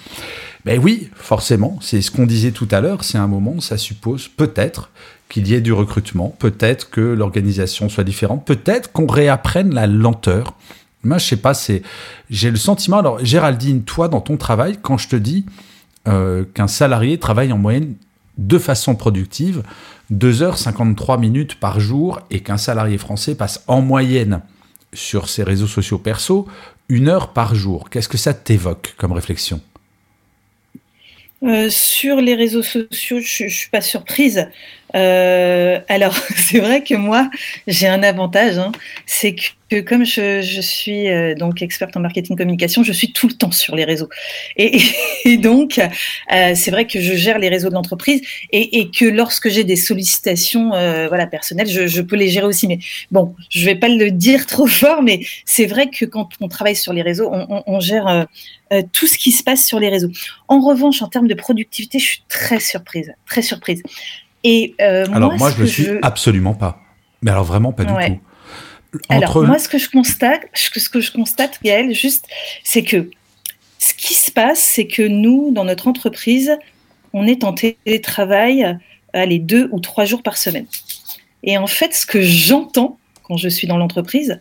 [0.65, 4.28] Ben oui, forcément, c'est ce qu'on disait tout à l'heure, c'est un moment, ça suppose
[4.28, 4.91] peut-être
[5.30, 10.56] qu'il y ait du recrutement, peut-être que l'organisation soit différente, peut-être qu'on réapprenne la lenteur.
[11.04, 11.84] Moi, je sais pas, c'est,
[12.30, 12.97] j'ai le sentiment.
[12.97, 15.45] Alors, Géraldine, toi, dans ton travail, quand je te dis
[16.10, 17.95] euh, qu'un salarié travaille en moyenne
[18.39, 19.63] de façon productive,
[20.12, 24.41] 2h53 minutes par jour et qu'un salarié français passe en moyenne
[24.93, 26.47] sur ses réseaux sociaux perso
[26.88, 27.89] une heure par jour.
[27.89, 29.62] Qu'est-ce que ça t'évoque comme réflexion?
[31.43, 34.47] Euh, sur les réseaux sociaux, je, ne suis pas surprise.
[34.95, 37.30] Euh, alors, c'est vrai que moi,
[37.67, 38.71] j'ai un avantage, hein.
[39.06, 43.34] c'est que comme je, suis euh, donc experte en marketing communication, je suis tout le
[43.34, 44.10] temps sur les réseaux.
[44.58, 44.80] Et,
[45.38, 45.80] donc,
[46.30, 48.21] c'est vrai que je gère les réseaux de l'entreprise
[48.52, 50.69] et, que lorsque j'ai des sollicitations,
[51.08, 52.67] voilà, personnelles, je, peux les gérer aussi.
[52.67, 52.80] Mais
[53.12, 56.75] bon, je vais pas le dire trop fort, mais c'est vrai que quand on travaille
[56.75, 58.25] sur les réseaux, on, on gère
[58.71, 60.12] euh, tout ce qui se passe sur les réseaux.
[60.47, 63.82] En revanche, en termes de productivité, je suis très surprise, très surprise.
[64.43, 66.82] Et euh, alors moi, je ne suis absolument pas.
[67.21, 68.99] Mais alors vraiment pas du tout.
[69.10, 72.28] Alors moi, ce que je constate, ce que je constate, Gaëlle, juste,
[72.63, 73.10] c'est que
[73.78, 76.58] ce qui se passe, c'est que nous, dans notre entreprise,
[77.13, 78.78] on est en télétravail,
[79.13, 80.65] les deux ou trois jours par semaine.
[81.43, 84.39] Et en fait, ce que j'entends quand je suis dans l'entreprise,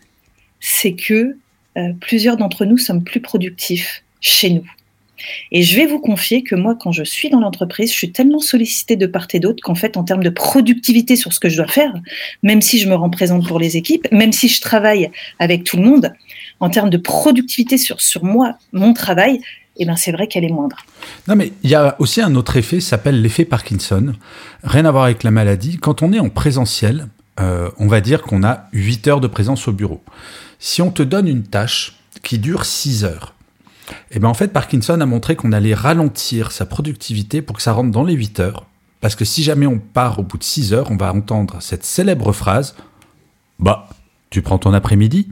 [0.61, 1.37] c'est que
[1.77, 4.69] euh, plusieurs d'entre nous sommes plus productifs chez nous.
[5.53, 8.41] Et je vais vous confier que moi, quand je suis dans l'entreprise, je suis tellement
[8.41, 11.57] sollicitée de part et d'autre qu'en fait, en termes de productivité sur ce que je
[11.57, 11.93] dois faire,
[12.43, 15.77] même si je me rends présente pour les équipes, même si je travaille avec tout
[15.77, 16.13] le monde,
[16.61, 19.41] en termes de productivité sur, sur moi, mon travail,
[19.77, 20.77] eh ben c'est vrai qu'elle est moindre.
[21.29, 24.13] Non, mais il y a aussi un autre effet, s'appelle l'effet Parkinson.
[24.65, 25.79] Rien à voir avec la maladie.
[25.79, 27.07] Quand on est en présentiel,
[27.41, 30.03] euh, on va dire qu'on a 8 heures de présence au bureau.
[30.59, 33.35] Si on te donne une tâche qui dure 6 heures,
[34.11, 37.73] eh bien en fait, Parkinson a montré qu'on allait ralentir sa productivité pour que ça
[37.73, 38.67] rentre dans les 8 heures.
[39.01, 41.85] Parce que si jamais on part au bout de 6 heures, on va entendre cette
[41.85, 42.75] célèbre phrase
[43.59, 43.89] Bah,
[44.31, 45.29] tu prends ton après-midi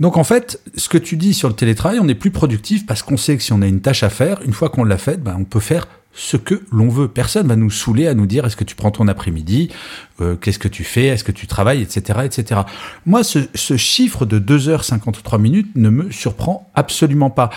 [0.00, 3.02] donc en fait, ce que tu dis sur le télétravail, on est plus productif parce
[3.02, 5.22] qu'on sait que si on a une tâche à faire, une fois qu'on l'a faite,
[5.22, 7.08] ben, on peut faire ce que l'on veut.
[7.08, 9.70] Personne va nous saouler à nous dire est-ce que tu prends ton après-midi,
[10.20, 12.20] euh, qu'est-ce que tu fais, est-ce que tu travailles, etc.
[12.24, 12.60] etc.
[13.04, 13.40] Moi, ce,
[13.76, 17.50] chiffre de 2h53 minutes ne me surprend absolument pas.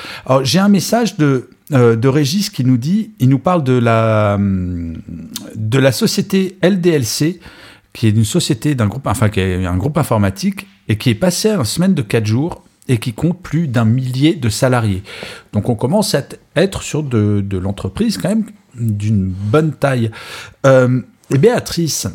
[0.43, 4.37] J'ai un message de, euh, de Régis qui nous dit, il nous parle de la,
[4.39, 7.39] de la société LDLC,
[7.93, 11.15] qui est une société d'un groupe, enfin qui est un groupe informatique et qui est
[11.15, 15.03] passé à une semaine de 4 jours et qui compte plus d'un millier de salariés.
[15.53, 16.23] Donc on commence à
[16.55, 18.45] être sur de, l'entreprise quand même
[18.75, 20.11] d'une bonne taille.
[20.65, 21.01] Euh,
[21.33, 22.07] et Béatrice,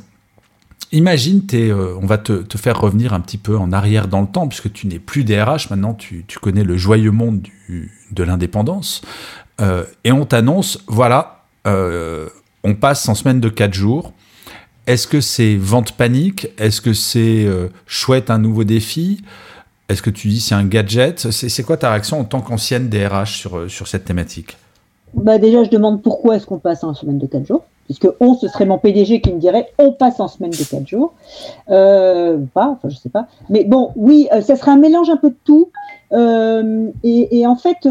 [0.92, 4.48] imagine, euh, on va te, faire revenir un petit peu en arrière dans le temps,
[4.48, 7.46] puisque tu n'es plus DRH, maintenant tu, connais le joyeux monde
[8.10, 9.02] de l'indépendance,
[9.60, 14.12] euh, et on t'annonce, voilà, on passe en semaine de 4 jours,
[14.86, 16.48] est-ce que c'est vente panique?
[16.58, 17.46] Est-ce que c'est
[17.86, 19.22] chouette un nouveau défi?
[19.92, 21.30] Est-ce que tu dis c'est un gadget?
[21.30, 24.56] C'est quoi ta réaction en tant qu'ancienne DRH sur, euh, sur cette thématique?
[25.14, 27.64] Bah Déjà, je demande pourquoi est-ce qu'on passe en semaine de 4 jours?
[27.84, 30.86] Puisque on, ce serait mon PDG qui me dirait on passe en semaine de 4
[30.86, 31.14] jours.
[31.68, 33.26] Euh, pas, enfin je sais pas.
[33.50, 35.70] Mais bon, oui, euh, ça serait un mélange un peu de tout.
[37.02, 37.88] et, en fait,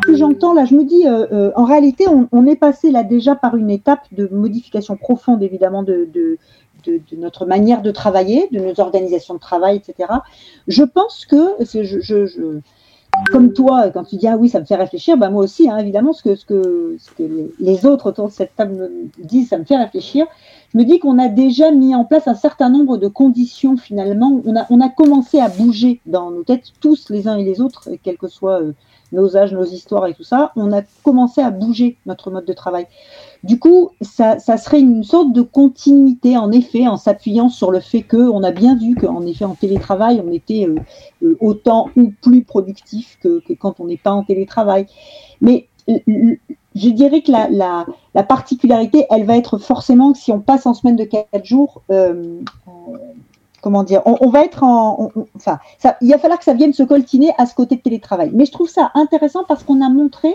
[0.00, 1.04] plus, j'entends, là, je me dis,
[1.54, 6.08] en réalité, on, est passé là déjà par une étape de modification profonde, évidemment, de,
[6.14, 6.38] de,
[7.16, 10.12] notre manière de travailler, de nos organisations de travail, etc.
[10.68, 11.56] Je pense que,
[13.30, 15.78] comme toi, quand tu dis ah oui, ça me fait réfléchir, bah moi aussi, hein,
[15.78, 19.48] évidemment, ce que, ce, que, ce que les autres autour de cette table me disent,
[19.48, 20.26] ça me fait réfléchir.
[20.74, 24.42] Je me dis qu'on a déjà mis en place un certain nombre de conditions finalement.
[24.44, 28.16] On a, commencé à bouger dans nos têtes, tous les uns et les autres, quels
[28.16, 28.72] que soient euh,
[29.14, 30.52] nos âges, nos histoires et tout ça.
[30.56, 32.86] On a commencé à bouger notre mode de travail.
[33.42, 38.02] Du coup, ça, serait une sorte de continuité, en effet, en s'appuyant sur le fait
[38.02, 40.76] qu'on a bien vu qu'en effet, en télétravail, on était euh,
[41.22, 44.86] euh, autant ou plus productif que, quand on n'est pas en télétravail.
[45.40, 45.98] Mais euh,
[46.74, 50.96] je dirais que la, particularité, elle va être forcément que si on passe en semaine
[50.96, 51.82] de 4 jours,
[53.64, 55.58] comment dire, on, va être en, enfin,
[56.02, 58.30] il va falloir que ça vienne se coltiner à ce côté de télétravail.
[58.34, 60.34] Mais je trouve ça intéressant parce qu'on a montré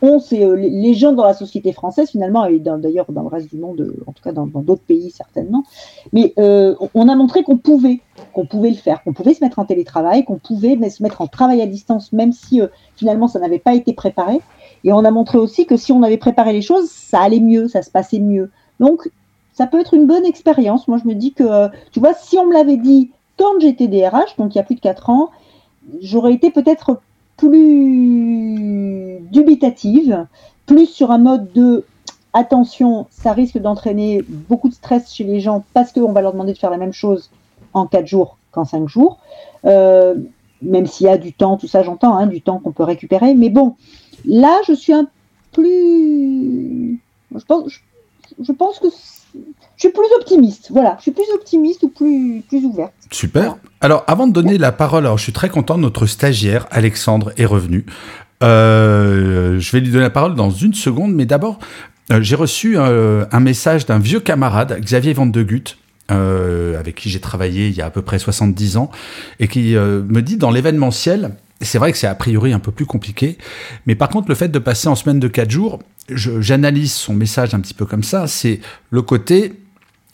[0.00, 3.50] on, c'est euh, les gens dans la société française finalement, et d'ailleurs dans, le reste
[3.50, 5.62] du monde, euh, en tout cas dans d'autres pays certainement,
[6.14, 8.00] mais euh, on a montré qu'on pouvait,
[8.32, 11.26] qu'on pouvait le faire, qu'on pouvait se mettre en télétravail, qu'on pouvait se mettre en
[11.26, 12.62] travail à distance, même si
[12.96, 14.40] finalement ça n'avait pas été préparé.
[14.84, 17.68] Et on a montré aussi que si on avait préparé les choses, ça allait mieux,
[17.68, 18.50] ça se passait mieux.
[18.78, 19.10] Donc
[19.52, 20.88] ça peut être une bonne expérience.
[20.88, 24.36] Moi je me dis que, tu vois, si on me l'avait dit quand j'étais DRH,
[24.36, 25.30] donc il y a plus de 4 ans,
[26.02, 27.00] j'aurais été peut-être
[27.36, 30.26] plus dubitative,
[30.66, 31.84] plus sur un mode de
[32.32, 36.52] attention, ça risque d'entraîner beaucoup de stress chez les gens parce qu'on va leur demander
[36.52, 37.30] de faire la même chose
[37.72, 39.18] en 4 jours qu'en 5 jours.
[39.64, 40.14] Euh,
[40.62, 43.34] même s'il y a du temps, tout ça j'entends, hein, du temps qu'on peut récupérer.
[43.34, 43.74] Mais bon,
[44.24, 45.06] là je suis un
[45.52, 47.00] plus...
[47.34, 47.72] Je pense,
[48.38, 48.88] je pense que
[49.34, 50.68] je suis plus optimiste.
[50.70, 52.92] Voilà, je suis plus optimiste ou plus, plus ouverte.
[53.10, 53.56] Super.
[53.80, 57.46] Alors, avant de donner la parole, alors, je suis très content, notre stagiaire, Alexandre, est
[57.46, 57.86] revenu.
[58.42, 61.58] Euh, je vais lui donner la parole dans une seconde, mais d'abord,
[62.12, 67.08] euh, j'ai reçu euh, un message d'un vieux camarade, Xavier Van de Gutt, avec qui
[67.08, 68.90] j'ai travaillé il y a à peu près 70 ans,
[69.38, 72.86] et qui me dit dans l'événementiel, c'est vrai que c'est a priori un peu plus
[72.86, 73.38] compliqué,
[73.86, 77.54] mais par contre, le fait de passer en semaine de 4 jours, j'analyse son message
[77.54, 79.52] un petit peu comme ça, c'est le côté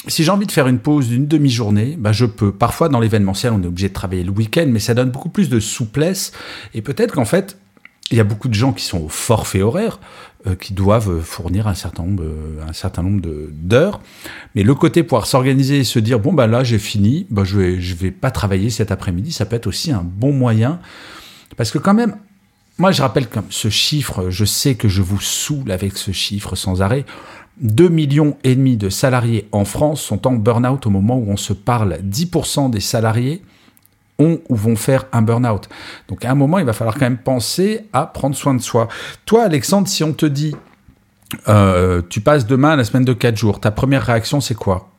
[0.09, 2.53] si j'ai envie de faire une pause d'une demi-journée, bah je peux.
[2.53, 5.49] Parfois, dans l'événementiel, on est obligé de travailler le week-end, mais ça donne beaucoup plus
[5.49, 6.33] de souplesse.
[6.75, 7.59] Et peut-être qu'en fait,
[8.11, 9.99] il y a beaucoup de gens qui sont au forfait horaire,
[10.47, 14.01] euh, qui doivent fournir un certain nombre, euh, un certain nombre d'heures.
[14.55, 17.59] Mais le côté pouvoir s'organiser et se dire, bon, bah là, j'ai fini, bah, je
[17.59, 20.79] vais, je vais pas travailler cet après-midi, ça peut être aussi un bon moyen.
[21.57, 22.17] Parce que quand même,
[22.79, 26.57] moi, je rappelle comme ce chiffre, je sais que je vous saoule avec ce chiffre
[26.57, 27.07] sans arrêt.
[27.63, 31.39] 2 millions et demi de salariés en France sont en burn-out au moment où on
[31.39, 31.99] se parle.
[32.03, 33.43] 10% des salariés
[34.19, 35.69] ont ou vont faire un burn-out.
[36.09, 38.89] Donc à un moment, il va falloir quand même penser à prendre soin de soi.
[39.25, 40.55] Toi, Alexandre, si on te dit,
[41.49, 44.91] euh, tu passes demain à la semaine de 4 jours, ta première réaction, c'est quoi?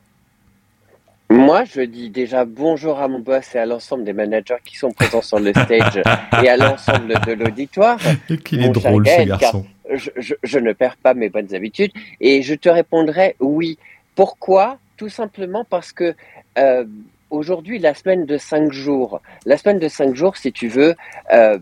[1.29, 4.91] Moi, je dis déjà bonjour à mon boss et à l'ensemble des managers qui sont
[4.91, 6.01] présents sur le stage
[6.43, 7.99] et à l'ensemble de l'auditoire.
[8.45, 12.69] Qu'il est drôle, ce garçon je, ne perds pas mes bonnes habitudes et je te
[12.69, 13.77] répondrai oui.
[14.15, 14.77] Pourquoi?
[14.97, 16.15] Tout simplement parce que
[16.57, 16.85] euh,
[17.29, 20.95] aujourd'hui, la semaine de cinq jours, la semaine de cinq jours, si tu veux,
[21.31, 21.59] euh,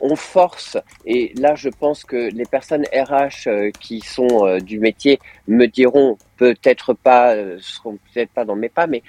[0.00, 4.78] on force, et là je pense que les personnes RH euh, qui sont euh, du
[4.78, 9.02] métier me diront peut-être pas, euh, seront peut-être pas dans mes pas, mais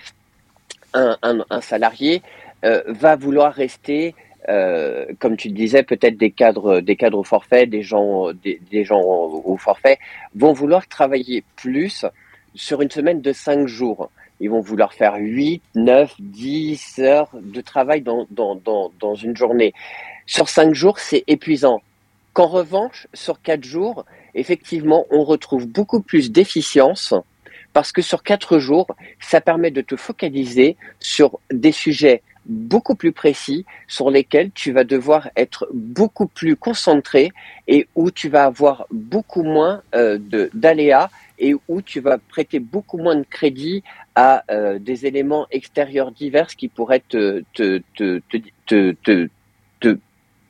[0.93, 1.15] un,
[1.61, 2.21] salarié
[2.63, 4.13] va vouloir rester,
[5.19, 9.55] comme tu disais, peut-être des cadres, des cadres au forfait, des gens, des, gens au,
[9.55, 9.99] forfait,
[10.35, 12.05] vont vouloir travailler plus
[12.55, 14.09] sur une semaine de cinq jours
[14.41, 19.37] ils vont vouloir faire 8, 9, 10 heures de travail dans, dans, dans, dans une
[19.37, 19.71] journée.
[20.25, 21.81] Sur 5 jours, c'est épuisant.
[22.33, 24.05] Qu'en revanche, sur 4 jours,
[24.35, 27.13] effectivement, on retrouve beaucoup plus d'efficience
[27.73, 28.87] parce que sur 4 jours,
[29.19, 34.83] ça permet de te focaliser sur des sujets beaucoup plus précis sur lesquels tu vas
[34.83, 37.31] devoir être beaucoup plus concentré
[37.67, 40.17] et où tu vas avoir beaucoup moins euh,
[40.53, 43.83] d'aléas et où tu vas prêter beaucoup moins de crédit
[44.15, 47.43] à euh, des éléments extérieurs divers qui pourraient te,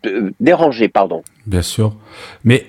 [0.02, 0.88] te déranger.
[0.88, 1.24] Pardon.
[1.46, 1.96] Bien sûr.
[2.44, 2.66] Mais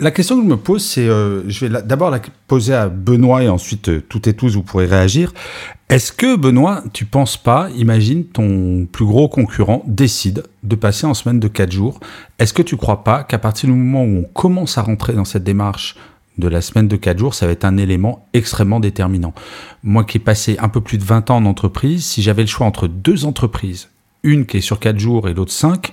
[0.00, 3.42] la question que je me pose, c'est, euh, je vais d'abord la poser à Benoît
[3.42, 5.32] et ensuite euh, toutes et tous vous pourrez réagir.
[5.88, 11.14] Est-ce que Benoît, tu penses pas, imagine ton plus gros concurrent décide de passer en
[11.14, 11.98] semaine de 4 jours.
[12.38, 15.24] Est-ce que tu crois pas qu'à partir du moment où on commence à rentrer dans
[15.24, 15.96] cette démarche
[16.36, 19.32] de la semaine de 4 jours, ça va être un élément extrêmement déterminant?
[19.82, 22.48] Moi qui ai passé un peu plus de 20 ans en entreprise, si j'avais le
[22.48, 23.88] choix entre deux entreprises,
[24.22, 25.92] une qui est sur 4 jours et l'autre 5,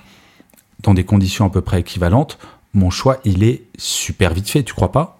[0.86, 2.38] dans des conditions à peu près équivalentes,
[2.72, 5.18] mon choix, il est super vite fait, tu crois pas?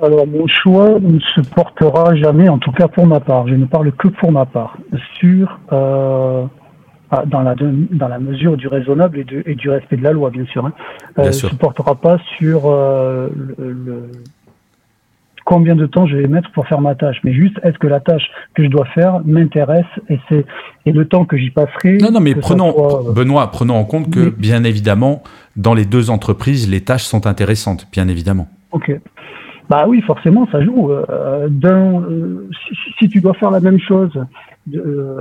[0.00, 3.66] Alors, mon choix ne se portera jamais, en tout cas pour ma part, je ne
[3.66, 4.76] parle que pour ma part,
[5.18, 6.44] sur euh,
[7.10, 10.30] ah, dans la, dans la mesure du raisonnable et, et du respect de la loi,
[10.30, 10.64] bien sûr.
[10.66, 10.72] Hein.
[11.18, 14.10] Euh, ne se portera pas sur euh, le,
[15.52, 18.00] combien de temps je vais mettre pour faire ma tâche, mais juste est-ce que la
[18.00, 18.22] tâche
[18.54, 20.46] que je dois faire m'intéresse et c'est
[20.86, 21.98] et le temps que j'y passerai.
[21.98, 22.72] Non, non, mais prenons,
[23.14, 25.22] Benoît, prenons en compte que bien évidemment,
[25.56, 28.48] dans les deux entreprises, les tâches sont intéressantes, bien évidemment.
[28.72, 28.98] Ok.
[29.68, 30.90] Bah oui, forcément, ça joue.
[30.90, 32.48] Euh, euh,
[32.98, 34.10] si, tu dois faire la même chose
[34.74, 35.20] euh,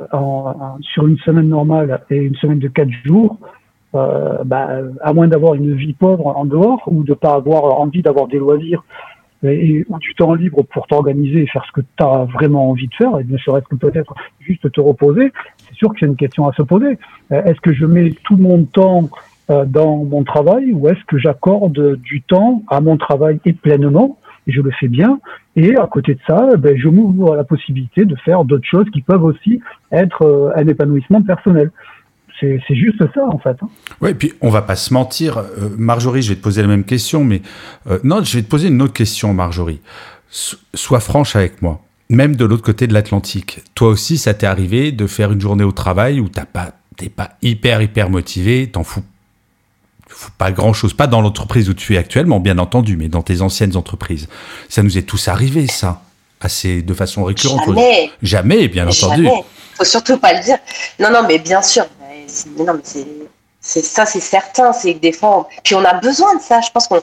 [0.94, 3.38] sur une semaine normale et une semaine de quatre jours,
[3.94, 4.70] bah,
[5.02, 8.40] à moins d'avoir une vie pauvre en dehors ou de pas avoir envie d'avoir des
[8.40, 8.82] loisirs
[9.44, 12.88] et, ou du temps libre pour t'organiser et faire ce que tu as vraiment envie
[12.88, 16.16] de faire, et ne serait-ce que peut-être juste te reposer, c'est sûr que c'est une
[16.16, 16.98] question à se poser.
[17.30, 19.10] Est-ce que je mets tout mon temps
[19.48, 24.52] dans mon travail ou est-ce que j'accorde du temps à mon travail et pleinement et
[24.52, 25.20] je le fais bien.
[25.56, 28.90] Et à côté de ça, ben, je m'ouvre à la possibilité de faire d'autres choses
[28.92, 29.60] qui peuvent aussi
[29.92, 31.72] être euh, un épanouissement personnel.
[32.42, 33.56] C'est juste ça, en fait.
[33.62, 33.70] Hein.
[34.02, 35.38] Oui, et puis on va pas se mentir.
[35.38, 37.42] Euh, Marjorie, je vais te poser la même question, mais
[37.90, 39.80] euh, non, je vais te poser une autre question, Marjorie.
[40.74, 41.82] sois franche avec moi.
[42.10, 45.64] Même de l'autre côté de l'Atlantique, toi aussi, ça t'est arrivé de faire une journée
[45.64, 49.04] au travail où t'as pas, t'es pas hyper hyper motivé, t'en fous
[50.38, 53.42] pas grand chose, pas dans l'entreprise où tu es actuellement, bien entendu, mais dans tes
[53.42, 54.28] anciennes entreprises.
[54.70, 56.02] Ça nous est tous arrivé, ça,
[56.42, 57.66] assez de façon récurrente.
[57.66, 58.12] Jamais.
[58.22, 59.24] Jamais, bien entendu.
[59.24, 59.44] Jamais.
[59.76, 60.58] Faut surtout pas le dire.
[61.00, 61.86] Non, non, mais bien sûr.
[62.58, 62.82] Non, mais
[63.62, 64.74] c'est ça, c'est certain.
[64.74, 66.62] C'est que des fois, puis on a besoin de ça.
[66.62, 67.02] Je pense qu'on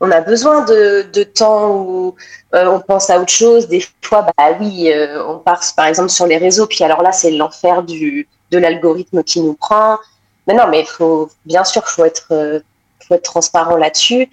[0.00, 2.14] on a besoin de, temps où
[2.54, 3.68] euh, on pense à autre chose.
[3.68, 7.12] Des fois, bah oui, euh, on part par exemple sur les réseaux, puis alors là,
[7.12, 9.98] c'est l'enfer du de l'algorithme qui nous prend.
[10.46, 12.60] Mais non, mais faut, bien sûr, faut être, euh,
[13.06, 14.28] faut être transparent là-dessus.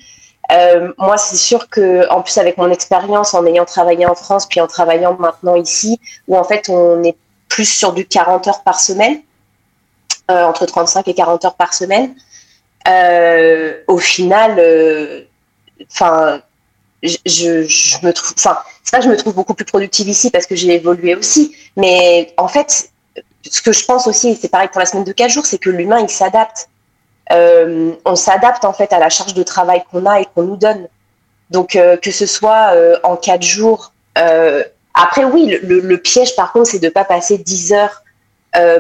[0.97, 4.62] Moi, c'est sûr que, en plus, avec mon expérience, en ayant travaillé en France, puis
[4.62, 7.17] en travaillant maintenant ici, où en fait, on est
[7.49, 9.19] plus sur du 40 heures par semaine,
[10.31, 12.15] euh, entre 35 et 40 heures par semaine.
[13.87, 15.27] au final,
[15.91, 16.41] enfin,
[17.03, 20.55] je, me trouve, enfin, c'est pas je me trouve beaucoup plus productive ici parce que
[20.55, 22.89] j'ai évolué aussi, mais en fait,
[23.49, 25.57] ce que je pense aussi, et c'est pareil pour la semaine de 4 jours, c'est
[25.57, 26.69] que l'humain, il s'adapte.
[27.31, 30.55] Euh, on s'adapte en fait à la charge de travail qu'on a et qu'on nous
[30.55, 30.87] donne.
[31.49, 33.93] Donc euh, que ce soit euh, en 4 jours.
[34.93, 38.03] après, oui, le, piège par contre, c'est de ne pas passer 10 heures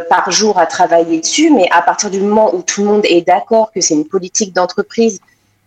[0.09, 3.21] par jour à travailler dessus, mais à partir du moment où tout le monde est
[3.21, 5.19] d'accord que c'est une politique d'entreprise,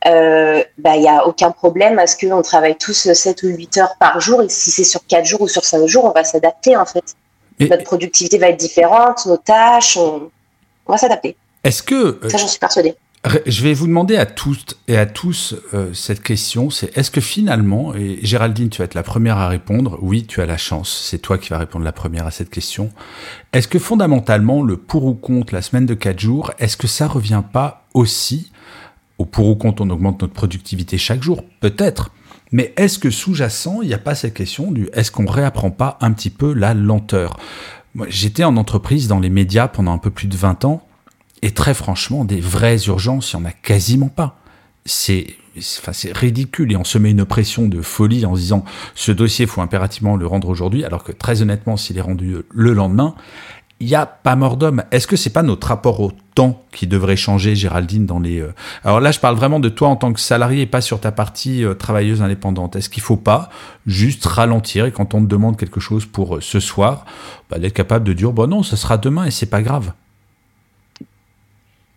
[0.05, 3.95] il bah, n'y a aucun problème à ce qu'on travaille tous 7 ou 8 heures
[4.01, 4.43] par jour.
[4.43, 7.15] Et si c'est sur 4 jours ou sur 5 jours, on va s'adapter en fait.
[7.61, 10.31] Notre productivité va être différente, nos tâches, on,
[10.89, 11.37] va s'adapter.
[11.63, 12.19] Est-ce que...
[12.29, 12.97] Ça, j'en suis persuadée.
[13.45, 17.21] Je vais vous demander à toutes et à tous euh, cette question, c'est est-ce que
[17.21, 21.07] finalement, et Géraldine, tu vas être la première à répondre, oui, tu as la chance,
[21.11, 22.89] c'est toi qui vas répondre la première à cette question,
[23.53, 27.07] est-ce que fondamentalement, le pour ou contre la semaine de 4 jours, est-ce que ça
[27.09, 28.53] revient pas aussi
[29.19, 31.45] au pour ou contre on augmente notre productivité chaque jour?
[31.61, 32.13] Peut-être,
[32.53, 35.99] mais est-ce que sous-jacent, il n'y a pas cette question du est-ce qu'on réapprend pas
[36.01, 37.39] un petit peu la lenteur?
[38.09, 40.87] J'étais en entreprise dans les médias pendant un peu plus de 20 ans
[41.43, 44.39] Et très franchement, des vraies urgences, il n'y en a quasiment pas.
[44.85, 45.37] C'est
[45.79, 48.65] enfin, ridicule et on se met une pression de folie en se disant
[48.95, 52.73] ce dossier, faut impérativement le rendre aujourd'hui, alors que très honnêtement, s'il est rendu le
[52.73, 53.15] lendemain,
[53.81, 54.85] il n'y a pas mort d'homme.
[54.91, 58.39] Est-ce que c'est pas notre rapport au temps qui devrait changer, Géraldine, dans les...
[58.39, 58.53] Euh,
[58.85, 61.13] alors là, je parle vraiment de toi en tant que salarié et pas sur ta
[61.13, 62.77] partie euh, travailleuse indépendante.
[62.77, 63.49] Est-ce qu'il faut pas
[63.87, 67.07] juste ralentir et quand on te demande quelque chose pour euh, ce soir,
[67.49, 69.93] bah, d'être capable de dire, bon non, ce sera demain et c'est pas grave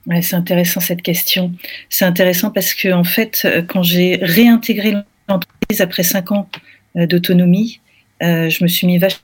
[0.08, 1.54] Ouais, c'est intéressant cette question.
[1.90, 4.96] C'est intéressant parce que en fait, quand j'ai réintégré
[5.30, 6.50] l'entreprise après cinq ans
[6.96, 7.80] d'autonomie,
[8.20, 9.24] je me suis mis vachement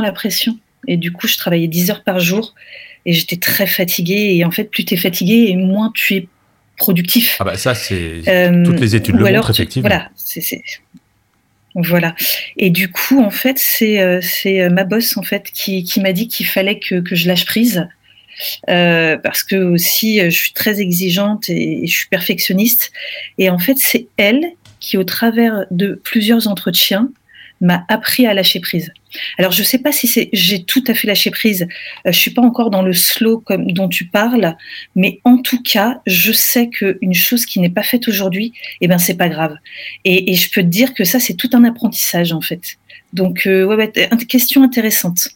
[0.00, 0.56] la pression
[0.86, 2.54] et du coup, je travaillais 10 heures par jour
[3.06, 4.34] et j'étais très fatiguée.
[4.36, 6.28] Et en fait, plus tu es fatigué et moins tu es
[6.76, 7.36] productif.
[7.40, 9.88] Ah bah ça, c'est euh, toutes les études le montrent, effectivement.
[9.88, 10.10] Voilà,
[11.74, 12.14] voilà.
[12.56, 16.12] Et du coup, en fait, c'est euh, euh, ma boss en fait qui, qui m'a
[16.12, 17.88] dit qu'il fallait que, que, je lâche prise.
[18.66, 22.92] Parce que aussi, je suis très exigeante et, je suis perfectionniste.
[23.38, 27.08] Et en fait, c'est elle qui, au travers de plusieurs entretiens,
[27.60, 28.92] m'a appris à lâcher prise.
[29.38, 31.66] Alors, je ne sais pas si j'ai tout à fait lâché prise.
[32.06, 34.56] Euh, je suis pas encore dans le slow dont tu parles,
[34.96, 38.98] mais en tout cas, je sais qu'une chose qui n'est pas faite aujourd'hui, eh ben
[38.98, 39.56] c'est pas grave.
[40.04, 42.76] Et, je peux te dire que ça, c'est tout un apprentissage en fait.
[43.12, 45.28] Donc, euh, une question intéressante.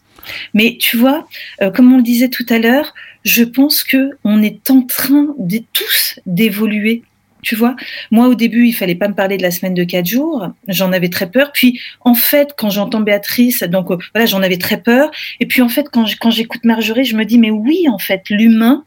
[0.55, 1.27] Mais tu vois,
[1.63, 5.35] euh, comme on le disait tout à l'heure, je pense que on est en train
[5.39, 7.03] de tous d'évoluer
[7.43, 7.77] tu vois,
[8.11, 10.49] moi au début, il fallait pas me parler de la semaine de quatre jours.
[10.67, 11.53] J'en avais très peur.
[11.53, 15.11] Puis en fait, quand j'entends Béatrice, donc euh, voilà, j'en avais très peur.
[15.41, 18.85] Et puis en fait, quand j'écoute Marjorie, je me dis mais oui, en fait, l'humain,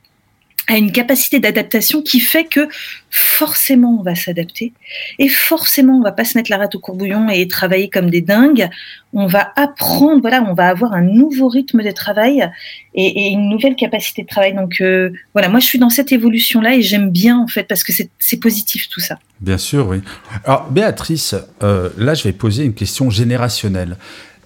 [0.68, 2.68] a une capacité d'adaptation qui fait que
[3.10, 4.74] forcément on va s'adapter
[5.20, 8.22] et forcément on va pas se mettre la rate au courbouillon et travailler comme des
[8.22, 8.70] dingues.
[9.14, 12.50] On va apprendre, voilà, on va avoir un nouveau rythme de travail
[12.94, 14.54] et, une nouvelle capacité de travail.
[14.54, 17.64] Donc euh, voilà, moi je suis dans cette évolution là et j'aime bien en fait
[17.64, 19.20] parce que c'est positif tout ça.
[19.42, 20.02] Bien sûr, oui.
[20.46, 23.98] Alors Béatrice, euh, là je vais poser une question générationnelle.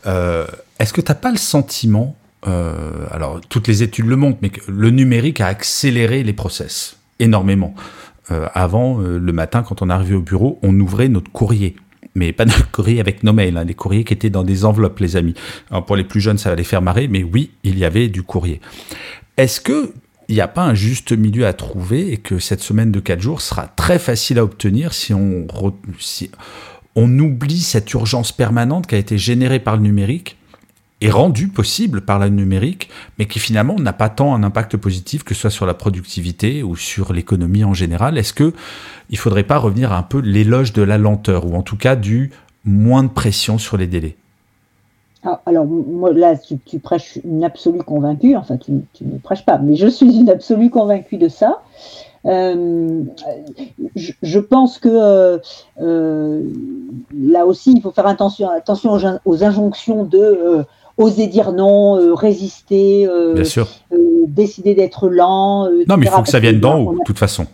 [0.07, 0.45] Euh,
[0.80, 2.16] est-ce que tu n'as pas le sentiment
[2.48, 7.74] euh, alors toutes les études le montrent, mais le numérique a accéléré les process énormément.
[8.32, 11.76] Euh, avant, euh, le matin, quand on arrivait au bureau, on ouvrait notre courrier.
[12.16, 15.00] Mais pas notre courrier avec nos mails, hein, des courriers qui étaient dans des enveloppes,
[15.00, 15.36] les amis.
[15.88, 18.24] pour les plus jeunes, ça va les faire marrer, mais oui, il y avait du
[18.24, 18.62] courrier.
[19.38, 19.93] Est-ce que
[20.28, 23.22] il n'y a pas un juste milieu à trouver et que cette semaine de 4
[23.22, 25.46] jours sera très facile à obtenir si on,
[26.00, 26.32] si
[26.96, 30.38] on oublie cette urgence permanente qui a été générée par le numérique?
[31.06, 35.24] Est rendu possible par la numérique, mais qui finalement n'a pas tant un impact positif
[35.24, 38.18] que ce soit sur la productivité ou sur l'économie en général.
[38.18, 38.53] Est-ce que
[39.10, 41.95] il faudrait pas revenir à un peu l'éloge de la lenteur ou en tout cas
[41.95, 42.32] du
[42.64, 44.16] moins de pression sur les délais?
[45.28, 49.76] Ah, alors, moi, là, tu, prêches une absolue convaincue, enfin, tu, ne prêches pas, mais
[49.76, 51.64] je suis une absolue convaincue de ça.
[52.26, 53.01] Euh,
[53.95, 55.38] je, pense que euh,
[55.82, 56.43] euh,
[57.16, 60.64] là aussi, il faut faire attention, attention aux, injonctions de
[60.98, 63.36] oser dire non, euh, résister, euh,
[63.91, 63.96] euh,
[64.28, 65.70] décider d'être lent.
[65.88, 67.46] non, mais il faut que ça vienne d'en haut, de toute façon.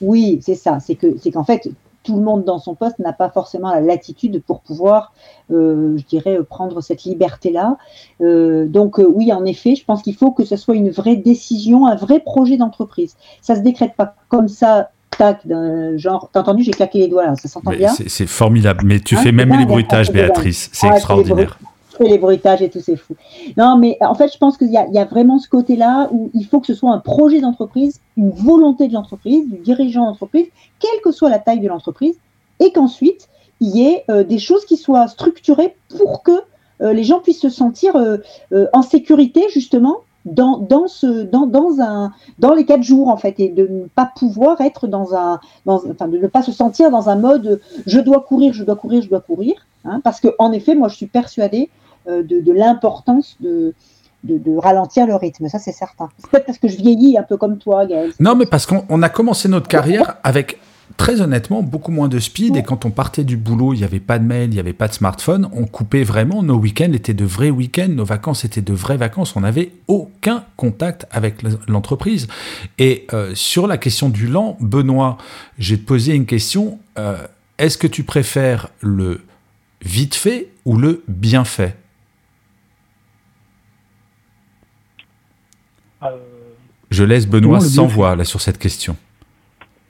[0.00, 0.78] Oui, c'est ça.
[0.80, 1.70] C'est que c'est qu'en fait,
[2.02, 5.12] tout le monde dans son poste n'a pas forcément la latitude pour pouvoir,
[5.50, 7.78] je dirais, prendre cette liberté-là.
[8.20, 11.96] donc oui, en effet, je pense qu'il faut que ce soit une vraie décision, un
[11.96, 13.16] vrai projet d'entreprise.
[13.40, 16.28] Ça se décrète pas comme ça tac, d'un genre.
[16.30, 19.22] T'as entendu, j'ai claqué les doigts là, ça s'entend bien C'est formidable, mais tu hein,
[19.22, 21.58] fais même les bruitages, Béatrice, c'est ah, extraordinaire
[22.04, 23.14] les bruitages et tout, c'est fou.
[23.56, 26.44] Non, mais en fait, je pense qu'il y, y, a vraiment ce côté-là où il
[26.44, 30.46] faut que ce soit un projet d'entreprise, une volonté de l'entreprise, du dirigeant d'entreprise,
[30.78, 32.16] quelle que soit la taille de l'entreprise,
[32.60, 33.28] et qu'ensuite,
[33.60, 36.32] il y ait euh, des choses qui soient structurées pour que
[36.82, 38.18] euh, les gens puissent se sentir euh,
[38.72, 40.58] en sécurité, justement, dans,
[42.56, 45.40] les quatre jours, en fait, et de ne pas pouvoir être dans un.
[45.66, 49.02] Enfin, de ne pas se sentir dans un mode je dois courir, je dois courir,
[49.02, 49.54] je dois courir.
[49.84, 51.70] Hein, parce qu'en effet, moi, je suis persuadée
[52.08, 53.74] euh, de, l'importance de,
[54.58, 56.08] ralentir le rythme, ça c'est certain.
[56.18, 58.12] C'est peut-être parce que je vieillis un peu comme toi, Gaël.
[58.20, 60.58] Non, mais parce qu'on a commencé notre carrière avec
[60.96, 62.56] très honnêtement, beaucoup moins de speed.
[62.56, 64.72] Et quand on partait du boulot, il n'y avait pas de mail, il n'y avait
[64.72, 65.48] pas de smartphone.
[65.52, 66.42] On coupait vraiment.
[66.42, 67.88] Nos week-ends étaient de vrais week-ends.
[67.88, 69.36] Nos vacances étaient de vraies vacances.
[69.36, 72.28] On n'avait aucun contact avec l'entreprise.
[72.78, 75.18] Et euh, sur la question du lent, Benoît,
[75.58, 76.78] j'ai posé une question.
[76.98, 77.26] Euh,
[77.58, 79.22] est-ce que tu préfères le
[79.82, 81.76] vite fait ou le bien fait
[86.02, 86.18] Euh,
[86.96, 88.96] je laisse Benoît sans voix là sur cette question.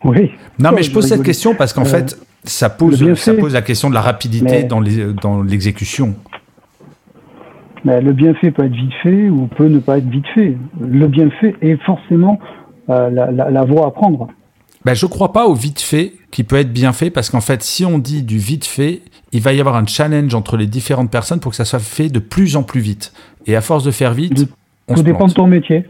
[0.05, 0.31] Oui.
[0.59, 3.63] Non, mais je pose cette question parce qu'en euh, fait, ça pose, ça pose la
[3.63, 4.81] question de la rapidité dans
[5.43, 6.15] l'exécution.
[7.85, 10.57] Mais le bienfait peut être vite fait ou peut ne pas être vite fait.
[10.81, 12.39] Le bienfait est forcément
[12.89, 14.29] la, la, voie à prendre.
[14.85, 17.41] Ben, je ne crois pas au vite fait qui peut être bien fait parce qu'en
[17.41, 19.03] fait, si on dit du vite fait,
[19.33, 22.09] il va y avoir un challenge entre les différentes personnes pour que ça soit fait
[22.09, 23.13] de plus en plus vite.
[23.47, 24.47] Et à force de faire vite,
[24.89, 25.87] on Tout dépend de ton métier.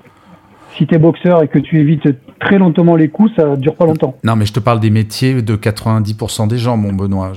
[0.76, 2.08] Si tu es boxeur et que tu évites
[2.38, 4.16] très lentement les coups, ça dure pas longtemps.
[4.24, 7.32] Non, mais je te parle des métiers de 90% des gens, mon Benoît.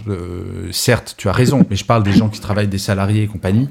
[0.71, 3.69] certes, tu as raison, mais je parle des gens qui travaillent, des salariés et compagnie.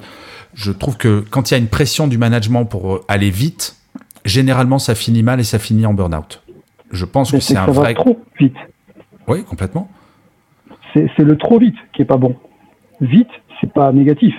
[0.55, 3.77] Je trouve que quand il y a une pression du management pour aller vite,
[4.25, 6.43] généralement ça finit mal et ça finit en burn-out.
[6.91, 7.93] Je pense que c'est un vrai.
[7.93, 8.57] Va trop vite.
[9.27, 9.91] Oui, complètement.
[10.95, 12.35] C'est le trop vite qui est pas bon.
[13.01, 13.29] Vite,
[13.61, 14.35] c'est pas négatif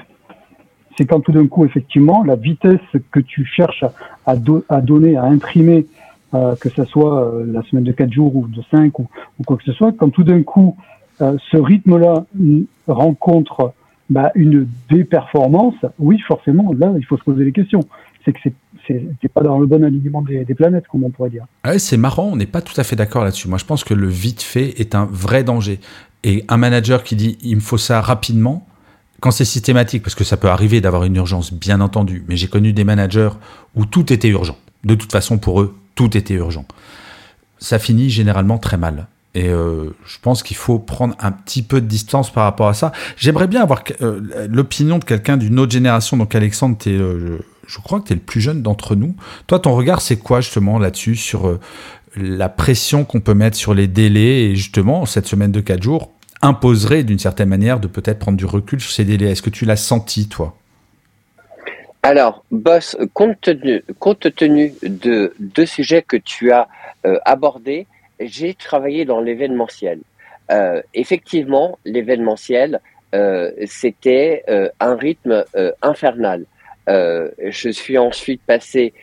[0.99, 2.81] c'est quand tout d'un coup, effectivement, la vitesse
[3.11, 3.85] que tu cherches
[4.25, 5.87] à, donner, à imprimer,
[6.33, 9.07] euh, que ce soit euh, la semaine de 4 jours ou de 5 ou,
[9.45, 10.75] quoi que ce soit, quand tout d'un coup,
[11.21, 12.25] euh, ce rythme-là
[12.87, 13.73] rencontre
[14.09, 17.85] bah, une déperformance, oui, forcément, là, il faut se poser les questions.
[18.25, 18.39] C'est que
[19.21, 21.45] c'est pas dans le bon alignement des, planètes, comme on pourrait dire.
[21.65, 23.47] Ouais, c'est marrant, on n'est pas tout à fait d'accord là-dessus.
[23.47, 25.79] Moi, je pense que le vite fait est un vrai danger.
[26.25, 28.67] Et un manager qui dit il me faut ça rapidement,
[29.19, 32.47] quand c'est systématique, parce que ça peut arriver d'avoir une urgence, bien entendu, mais j'ai
[32.47, 33.29] connu des managers
[33.75, 34.57] où tout était urgent.
[34.83, 36.65] De toute façon, pour eux, tout était urgent.
[37.59, 39.07] Ça finit généralement très mal.
[39.35, 42.73] Et euh, je pense qu'il faut prendre un petit peu de distance par rapport à
[42.73, 42.91] ça.
[43.17, 46.17] J'aimerais bien avoir euh, l'opinion de quelqu'un d'une autre génération.
[46.17, 49.15] Donc Alexandre, es, euh, je, crois que tu es le plus jeune d'entre nous.
[49.45, 51.59] Toi, ton regard, c'est quoi justement là-dessus sur
[52.15, 54.45] la pression qu'on peut mettre sur les délais?
[54.45, 56.11] Et justement cette semaine de 4 jours
[56.41, 59.31] imposerait d'une certaine manière de peut-être prendre du recul sur ces délais.
[59.31, 60.55] Est-ce que tu l'as senti, toi?
[62.01, 66.69] Alors, Boss, compte tenu, compte tenu de deux sujets que tu as
[67.05, 67.87] euh, abordés,
[68.21, 69.99] j'ai travaillé dans l'événementiel.
[70.49, 72.79] Euh, effectivement, l'événementiel,
[73.13, 74.43] euh, c'était
[74.79, 75.43] un rythme
[75.81, 76.45] infernal.
[76.87, 78.93] je suis ensuite passé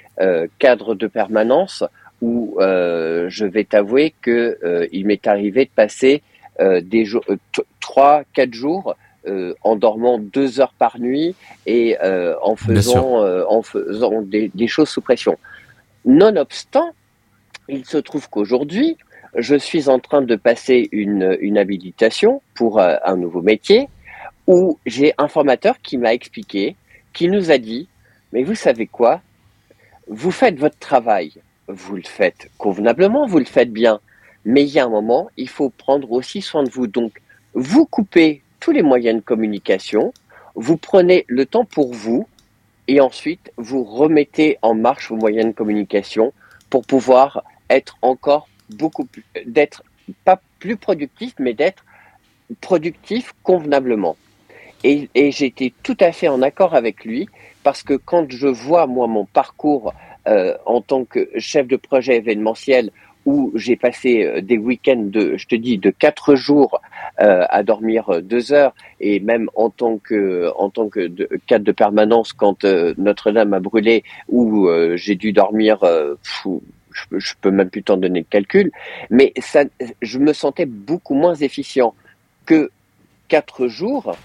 [0.58, 1.84] cadre de permanence
[2.22, 6.22] où je vais t'avouer que il m'est arrivé de passer
[6.80, 7.36] des jours, euh,
[7.80, 8.94] trois, quatre jours
[9.26, 11.34] euh, en dormant deux heures par nuit
[11.66, 11.96] et
[12.42, 15.36] en faisant, en faisant des, des, choses sous pression.
[16.04, 16.90] Nonobstant,
[17.68, 18.96] il se trouve qu'aujourd'hui,
[19.36, 23.88] je suis en train de passer une, une habilitation pour un nouveau métier
[24.46, 26.76] où j'ai un formateur qui m'a expliqué,
[27.12, 27.88] qui nous a dit,
[28.32, 29.20] mais vous savez quoi?
[30.08, 31.32] Vous faites votre travail,
[31.68, 34.00] vous le faites convenablement, vous le faites bien,
[34.46, 36.86] mais il y a un moment, il faut prendre aussi soin de vous.
[36.86, 37.20] Donc,
[37.52, 40.14] vous coupez tous les moyens de communication,
[40.54, 42.28] vous prenez le temps pour vous,
[42.86, 46.32] et ensuite, vous remettez en marche vos moyens de communication
[46.70, 49.82] pour pouvoir être encore beaucoup plus, d'être
[50.24, 51.84] pas plus productif, mais d'être
[52.60, 54.16] productif convenablement.
[54.84, 57.28] Et, j'étais tout à fait en accord avec lui
[57.64, 59.92] parce que quand je vois moi mon parcours
[60.28, 62.92] euh, en tant que chef de projet événementiel
[63.26, 66.80] où j'ai passé euh, des week-ends de, je te dis, de quatre jours
[67.20, 71.08] euh, à dormir euh, deux heures, et même en tant que, en tant que
[71.46, 76.48] cadre de permanence, quand Notre-Dame a brûlé, où j'ai dû dormir, je,
[77.18, 78.70] je peux même plus t'en donner le calcul,
[79.10, 79.64] mais ça,
[80.00, 81.94] je me sentais beaucoup moins efficient
[82.46, 82.70] que
[83.28, 84.16] quatre jours.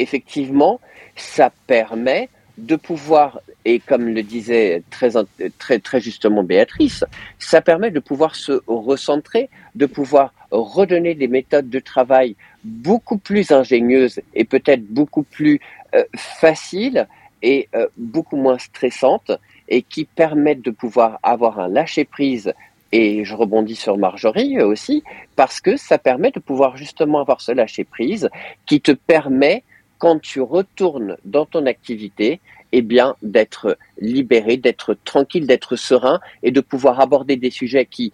[0.00, 0.80] Effectivement,
[1.16, 2.28] ça permet
[2.58, 5.10] de pouvoir, et comme le disait très,
[5.58, 7.04] très, très justement Béatrice,
[7.38, 13.52] ça permet de pouvoir se recentrer, de pouvoir redonner des méthodes de travail beaucoup plus
[13.52, 15.60] ingénieuses et peut-être beaucoup plus
[15.94, 17.06] euh, faciles
[17.42, 19.30] et euh, beaucoup moins stressantes
[19.68, 22.52] et qui permettent de pouvoir avoir un lâcher-prise
[22.90, 25.04] et je rebondis sur Marjorie aussi,
[25.36, 28.30] parce que ça permet de pouvoir justement avoir ce lâcher-prise
[28.66, 29.62] qui te permet
[29.98, 32.40] quand tu retournes dans ton activité,
[32.72, 38.12] eh bien, d'être libéré, d'être tranquille, d'être serein et de pouvoir aborder des sujets qui,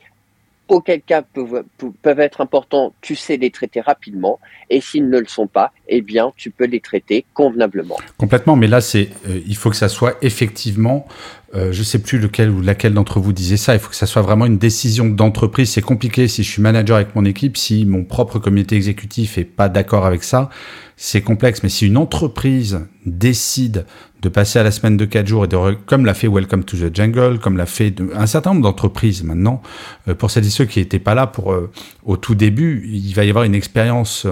[0.69, 4.41] auquel cas peuvent, être importants, tu sais les traiter rapidement.
[4.71, 7.97] Et s'ils ne le sont pas, eh bien, tu peux les traiter convenablement.
[8.17, 11.07] Complètement, mais là, c'est, euh, il faut que ça soit effectivement
[11.55, 13.75] euh, je sais plus lequel ou laquelle d'entre vous disait ça.
[13.75, 15.71] Il faut que ça soit vraiment une décision d'entreprise.
[15.71, 19.45] C'est compliqué si je suis manager avec mon équipe, si mon propre comité exécutif est
[19.45, 20.51] pas d'accord avec ça,
[20.97, 21.63] c'est complexe.
[21.63, 23.87] Mais si une entreprise décide
[24.25, 25.57] de passer à la semaine de 4 jours et de
[25.87, 29.63] comme l'a fait Welcome to the Jungle, comme l'a fait un certain nombre d'entreprises maintenant,
[30.09, 31.71] euh, pour celles et ceux qui n'étaient pas là pour euh,
[32.05, 34.27] au tout début, il va y avoir une expérience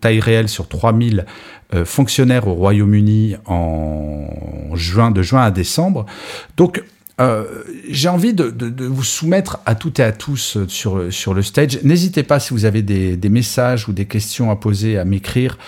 [0.00, 1.24] taille réelle sur 3000
[1.74, 4.28] euh, fonctionnaire au Royaume-Uni en
[4.74, 6.06] juin, de juin à décembre.
[6.56, 6.80] Donc,
[7.20, 7.44] euh,
[7.88, 11.82] j'ai envie de, vous soumettre à toutes et à tous sur, le stage.
[11.82, 15.58] N'hésitez pas si vous avez des, messages ou des questions à poser, à m'écrire.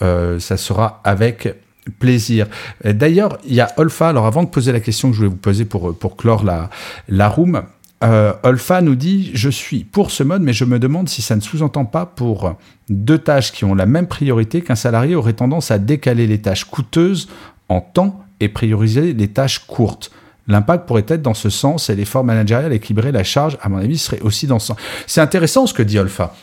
[0.00, 1.48] Euh, ça sera avec
[1.90, 2.46] plaisir.
[2.84, 4.08] D'ailleurs, il y a Olfa.
[4.08, 6.70] Alors, avant de poser la question que je voulais vous poser pour, pour clore la,
[7.08, 7.62] la room,
[8.04, 11.36] euh, Olfa nous dit Je suis pour ce mode, mais je me demande si ça
[11.36, 12.54] ne sous-entend pas pour
[12.88, 16.64] deux tâches qui ont la même priorité qu'un salarié aurait tendance à décaler les tâches
[16.64, 17.28] coûteuses
[17.68, 20.10] en temps et prioriser les tâches courtes.
[20.46, 23.98] L'impact pourrait être dans ce sens et l'effort managérial équilibrer la charge, à mon avis,
[23.98, 24.76] serait aussi dans ce sens.
[25.06, 26.34] C'est intéressant ce que dit Olfa.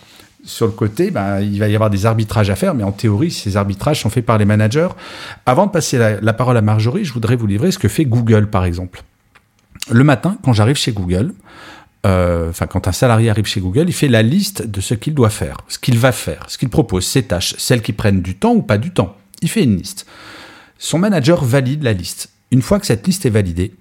[0.45, 3.31] Sur le côté, ben, il va y avoir des arbitrages à faire, mais en théorie,
[3.31, 4.89] ces arbitrages sont faits par les managers.
[5.45, 8.47] Avant de passer la parole à Marjorie, je voudrais vous livrer ce que fait Google,
[8.47, 9.03] par exemple
[9.89, 11.33] le matin, quand j'arrive chez Google,
[12.05, 15.13] euh, enfin quand un salarié arrive chez Google, il fait la liste de ce qu'il
[15.13, 18.35] doit faire, ce qu'il va faire, ce qu'il propose, ses tâches, celles qui prennent du
[18.35, 19.15] temps ou pas du temps.
[19.41, 20.05] Il fait une liste.
[20.77, 22.29] Son manager valide la liste.
[22.51, 23.73] Une fois que cette liste est validée,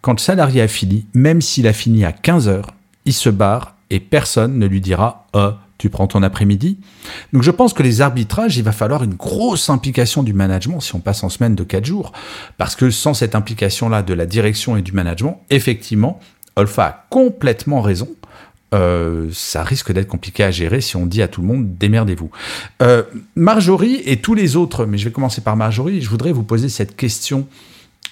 [0.00, 3.76] quand le salarié a fini, même s'il a fini à 15 heures, il se barre
[3.90, 6.78] et personne ne lui dira oh, tu prends ton après-midi.
[7.32, 10.94] Donc je pense que les arbitrages, il va falloir une grosse implication du management si
[10.94, 12.12] on passe en semaine de 4 jours.
[12.58, 16.18] Parce que sans cette implication-là de la direction et du management, effectivement,
[16.56, 18.08] Olfa a complètement raison.
[18.74, 22.30] Euh, ça risque d'être compliqué à gérer si on dit à tout le monde démerdez-vous.
[22.82, 23.02] Euh,
[23.34, 26.68] Marjorie et tous les autres, mais je vais commencer par Marjorie, je voudrais vous poser
[26.68, 27.46] cette question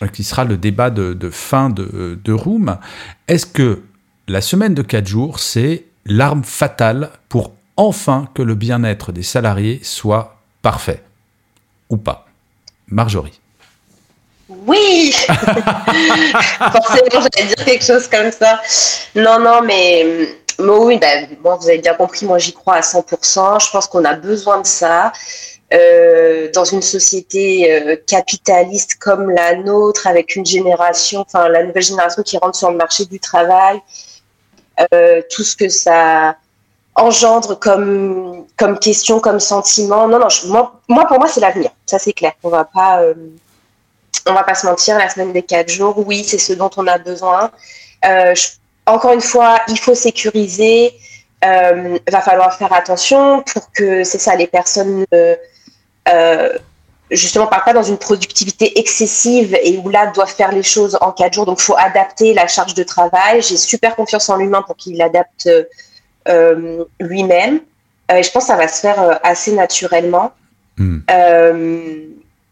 [0.02, 2.78] euh, qui sera le débat de, fin de, de Room.
[3.28, 3.82] Est-ce que
[4.28, 9.80] la semaine de 4 jours, c'est l'arme fatale pour enfin que le bien-être des salariés
[9.82, 11.02] soit parfait
[11.90, 12.26] Ou pas
[12.88, 13.40] Marjorie
[14.48, 18.60] oui Forcément, j'allais dire quelque chose comme ça.
[19.16, 23.64] Non, non, mais, ben, vous avez bien compris, moi j'y crois à 100%.
[23.64, 25.12] Je pense qu'on a besoin de ça.
[25.74, 31.82] Euh, dans une société euh, capitaliste comme la nôtre, avec une génération, enfin la nouvelle
[31.82, 33.80] génération qui rentre sur le marché du travail,
[34.92, 36.36] euh, tout ce que ça
[36.94, 40.08] engendre comme, comme question, comme sentiment.
[40.08, 40.28] Non, non,
[40.88, 41.70] moi, pour moi, c'est l'avenir.
[41.84, 42.32] Ça, c'est clair.
[42.42, 42.68] On va
[43.00, 43.14] euh,
[44.26, 44.98] on va pas se mentir.
[44.98, 47.50] La semaine des quatre jours, oui, c'est ce dont on a besoin.
[48.04, 48.34] Euh,
[48.86, 50.94] encore une fois, il faut sécuriser.
[51.42, 55.04] Il va falloir faire attention pour que c'est ça, les personnes
[57.10, 61.12] justement partent pas dans une productivité excessive et où là doivent faire les choses en
[61.12, 61.46] quatre jours.
[61.46, 63.42] Donc, il faut adapter la charge de travail.
[63.42, 65.48] J'ai super confiance en l'humain pour qu'il l'adapte
[66.28, 67.60] euh, lui-même.
[68.10, 70.32] Euh, et je pense que ça va se faire euh, assez naturellement.
[70.78, 70.98] Hmm.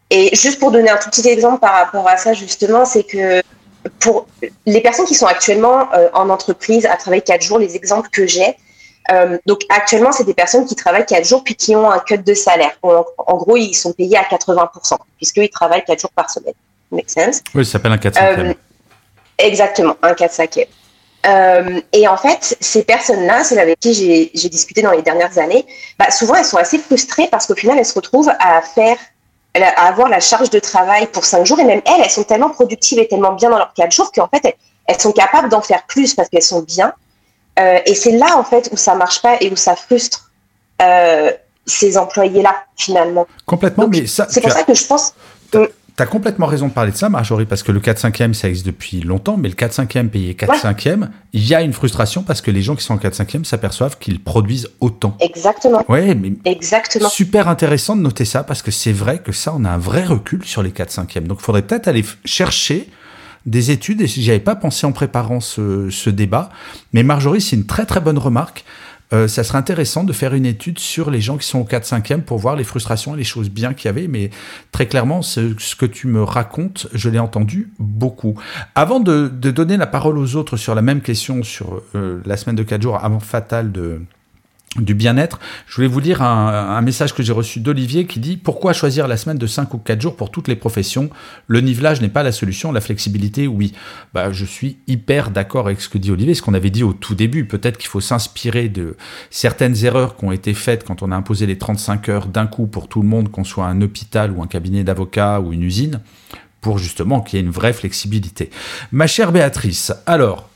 [0.09, 3.43] et juste pour donner un tout petit exemple par rapport à ça, justement, c'est que
[3.99, 4.25] pour
[4.65, 8.57] les personnes qui sont actuellement en entreprise à travailler quatre jours, les exemples que j'ai,
[9.45, 12.33] donc actuellement, c'est des personnes qui travaillent quatre jours puis qui ont un cut de
[12.33, 12.77] salaire.
[12.81, 16.53] En, gros, ils sont payés à 80% puisqu'ils travaillent quatre jours par semaine.
[16.91, 17.41] Make sense?
[17.53, 18.57] Oui, ça s'appelle un 4 5
[19.37, 20.67] Exactement, un 4 5
[21.25, 23.93] euh, et en fait, ces personnes-là, celles avec qui
[24.33, 25.65] j'ai discuté dans les dernières années,
[25.97, 28.97] bah, souvent elles sont assez frustrées parce qu'au final, elles se retrouvent à faire,
[29.55, 31.59] à avoir la charge de travail pour cinq jours.
[31.59, 34.27] Et même elles, elles sont tellement productives et tellement bien dans leurs quatre jours qu'en
[34.27, 36.93] fait, elles, sont capables d'en faire plus parce qu'elles sont bien.
[37.59, 40.29] Euh, et c'est là, en fait, où ça marche pas et où ça frustre
[40.81, 41.31] euh,
[41.65, 43.27] ces employés-là, finalement.
[43.45, 44.27] Complètement, mais ça.
[44.29, 45.13] C'est pour ça que je pense.
[45.51, 48.65] Tu as complètement raison de parler de ça, Marjorie, parce que le 4-5e, ça existe
[48.65, 52.61] depuis longtemps, mais le 4-5e payé 4-5e, il y a une frustration parce que les
[52.61, 55.15] gens qui sont en 4-5e s'aperçoivent qu'ils produisent autant.
[55.21, 55.85] Exactement.
[55.87, 57.07] Ouais, mais Exactement.
[57.07, 60.03] super intéressant de noter ça parce que c'est vrai que ça, on a un vrai
[60.03, 61.21] recul sur les 4-5e.
[61.21, 62.89] Donc, il faudrait peut-être aller chercher
[63.45, 66.49] des études, et j'y avais pas pensé en préparant ce, ce débat,
[66.93, 68.65] mais Marjorie, c'est une très très bonne remarque.
[69.13, 72.21] Euh, ça serait intéressant de faire une étude sur les gens qui sont au 4-5e
[72.21, 74.07] pour voir les frustrations et les choses bien qu'il y avait.
[74.07, 74.31] Mais
[74.71, 78.35] très clairement, ce, que tu me racontes, je l'ai entendu beaucoup.
[78.73, 82.55] Avant de, donner la parole aux autres sur la même question sur euh, la semaine
[82.55, 84.01] de 4 jours avant fatale de,
[84.77, 85.39] du bien-être.
[85.67, 89.17] Je voulais vous lire un, message que j'ai reçu d'Olivier qui dit Pourquoi choisir la
[89.17, 91.09] semaine de 5 ou 4 jours pour toutes les professions?
[91.47, 93.73] Le nivelage n'est pas la solution, la flexibilité, oui.
[94.13, 96.93] Bah, je suis hyper d'accord avec ce que dit Olivier, ce qu'on avait dit au
[96.93, 97.45] tout début.
[97.45, 98.97] Peut-être qu'il faut s'inspirer de
[99.29, 102.67] certaines erreurs qui ont été faites quand on a imposé les 35 heures d'un coup
[102.67, 106.01] pour tout le monde, qu'on soit un hôpital ou un cabinet d'avocats ou une usine,
[106.59, 108.49] pour justement qu'il y ait une vraie flexibilité.
[108.91, 110.49] Ma chère Béatrice, alors,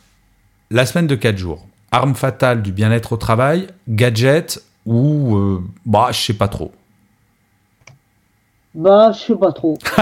[0.71, 6.09] la semaine de 4 jours, arme fatale du bien-être au travail, gadget ou euh, bah
[6.11, 6.71] je sais pas trop.
[8.75, 9.77] Bah je sais pas trop.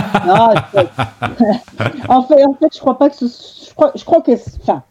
[2.09, 3.25] en fait, en fait, je crois pas que ce,
[3.69, 4.31] je crois, je crois que
[4.61, 4.83] enfin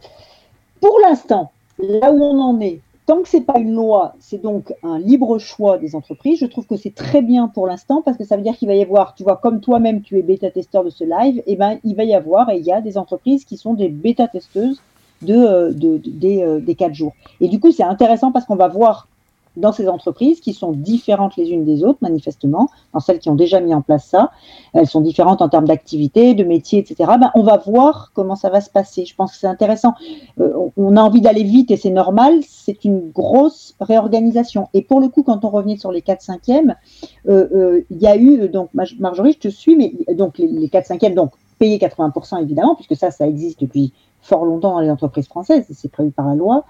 [0.81, 4.73] pour l'instant là où on en est, tant que c'est pas une loi, c'est donc
[4.83, 6.41] un libre choix des entreprises.
[6.41, 8.75] Je trouve que c'est très bien pour l'instant parce que ça veut dire qu'il va
[8.75, 11.79] y avoir, tu vois, comme toi-même tu es bêta-testeur de ce live, et eh ben
[11.85, 14.81] il va y avoir et il y a des entreprises qui sont des bêta-testeuses
[15.23, 17.13] de, euh, de, des, euh, des quatre jours.
[17.41, 19.09] Et du coup, c'est intéressant parce qu'on va voir
[19.57, 23.35] dans ces entreprises qui sont différentes les unes des autres, manifestement, dans celles qui ont
[23.35, 24.31] déjà mis en place ça.
[24.75, 27.13] Elles sont différentes en termes d'activité, de métier, etc.
[27.19, 29.07] Ben, on va voir comment ça va se passer.
[29.07, 29.95] Je pense que c'est intéressant.
[30.41, 32.41] Euh, on a envie d'aller vite et c'est normal.
[32.47, 34.69] C'est une grosse réorganisation.
[34.75, 38.17] Et pour le coup, quand on revient sur les 4 5 e il y a
[38.17, 41.79] eu, donc Marjorie, je te suis, mais donc les, les 4 5 e donc payer
[41.79, 43.93] 80% évidemment, puisque ça, ça existe depuis
[44.27, 46.65] fort longtemps dans les entreprises françaises, c'est prévu par la loi.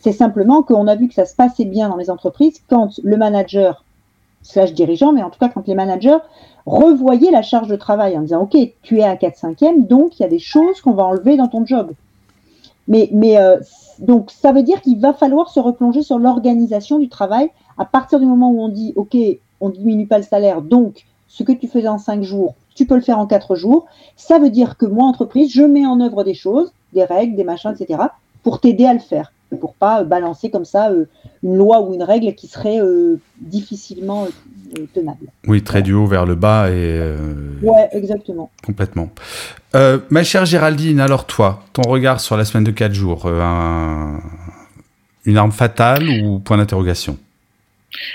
[0.00, 3.16] C'est simplement qu'on a vu que ça se passait bien dans les entreprises quand le
[3.16, 3.84] manager,
[4.42, 6.18] slash dirigeant, mais en tout cas quand les managers
[6.66, 10.18] revoyaient la charge de travail en disant, OK, tu es à 4 5 e donc
[10.18, 11.92] il y a des choses qu'on va enlever dans ton job.
[12.88, 13.08] Mais,
[13.38, 13.58] euh,
[14.00, 18.18] donc ça veut dire qu'il va falloir se replonger sur l'organisation du travail à partir
[18.18, 19.16] du moment où on dit, OK,
[19.60, 22.96] on diminue pas le salaire, donc ce que tu faisais en 5 jours, tu peux
[22.96, 23.86] le faire en 4 jours.
[24.16, 27.44] Ça veut dire que moi, entreprise, je mets en œuvre des choses, des règles, des
[27.44, 28.02] machins, etc.,
[28.42, 31.04] pour t'aider à le faire pour pas euh, balancer comme ça euh,
[31.42, 34.26] une loi ou une règle qui serait euh, difficilement
[34.94, 35.26] tenable.
[35.46, 37.14] Oui, très du haut vers le bas et.
[37.62, 38.50] ouais, exactement.
[38.64, 39.10] Complètement.
[39.74, 43.28] ma chère Géraldine, alors toi, ton regard sur la semaine de 4 jours,
[45.26, 47.18] une arme fatale ou point d'interrogation?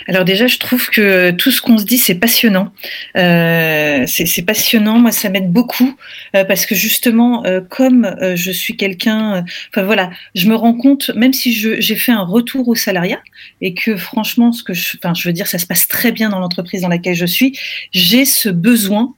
[0.08, 2.72] Alors déjà, je trouve que tout ce qu'on se dit, c'est passionnant.
[3.16, 5.96] Euh, c'est passionnant, moi, ça m'aide beaucoup
[6.36, 11.12] euh, parce que justement, euh, comme je suis quelqu'un, enfin voilà, je me rends compte,
[11.16, 13.22] même si j'ai fait un retour au salariat
[13.62, 16.30] et que franchement, ce que je, enfin, je veux dire, ça se passe très bien
[16.30, 17.58] dans l'entreprise dans laquelle je suis,
[17.92, 19.14] j'ai ce besoin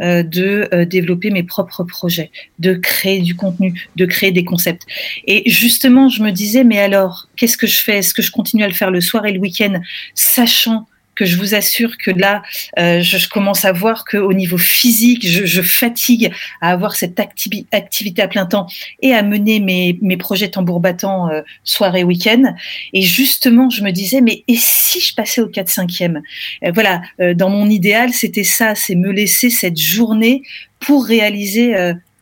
[0.00, 4.86] euh, de euh, développer mes propres projets, de créer du contenu, de créer des concepts.
[5.26, 7.98] Et justement, je me disais, mais alors, qu'est-ce que je fais?
[7.98, 9.80] Est-ce que je continue à le faire le soir et le week-end,
[10.14, 10.86] sachant
[11.20, 12.42] que je vous assure que là,
[12.78, 18.26] euh, je, commence à voir qu'au niveau physique, je, fatigue à avoir cette activité à
[18.26, 18.66] plein temps
[19.02, 22.54] et à mener mes, projets tambour battant euh, soir week-end.
[22.94, 26.22] Et justement, je me disais, mais et si je passais au 4-5e
[26.64, 27.02] euh, Voilà,
[27.34, 30.40] dans mon idéal, c'était ça, c'est me laisser cette journée
[30.78, 31.74] pour réaliser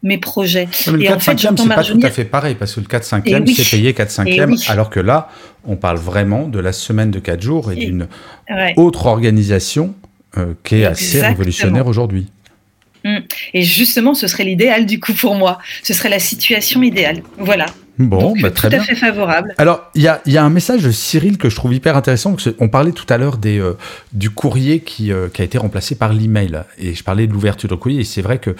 [0.09, 0.69] mes projets.
[0.91, 3.29] le 4 5 e c'est pas tout à fait pareil, parce que le 4 5
[3.29, 5.29] e c'est payé 4 5 e alors que là,
[5.65, 8.09] on parle vraiment de la semaine de 4 jours et, d'une
[8.77, 9.95] autre organisation
[10.37, 12.27] euh, qui est assez révolutionnaire aujourd'hui.
[13.05, 13.21] Hum.
[13.55, 15.59] Et justement, ce serait l'idéal du coup pour moi.
[15.85, 17.23] Ce serait la situation idéale.
[17.39, 17.67] Voilà.
[17.99, 19.55] Bon, bah, très tout à fait favorable.
[19.59, 22.37] Alors, il y a, y a, un message de Cyril que je trouve hyper intéressant.
[22.61, 23.77] On parlait tout à l'heure des, euh,
[24.13, 26.63] du courrier qui, euh, qui, a été remplacé par l'email.
[26.79, 28.01] Et je parlais de l'ouverture de courrier.
[28.01, 28.55] Et c'est vrai que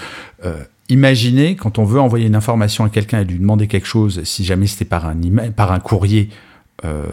[0.89, 4.45] imaginez quand on veut envoyer une information à quelqu'un et lui demander quelque chose, si
[4.45, 6.31] jamais c'était par un courrier
[6.85, 7.07] euh,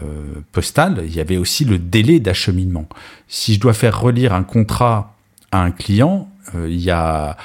[0.51, 2.87] postal, il y avait aussi le délai d'acheminement.
[3.27, 5.15] Si je dois faire relire un contrat
[5.51, 7.35] à un client, euh, il y a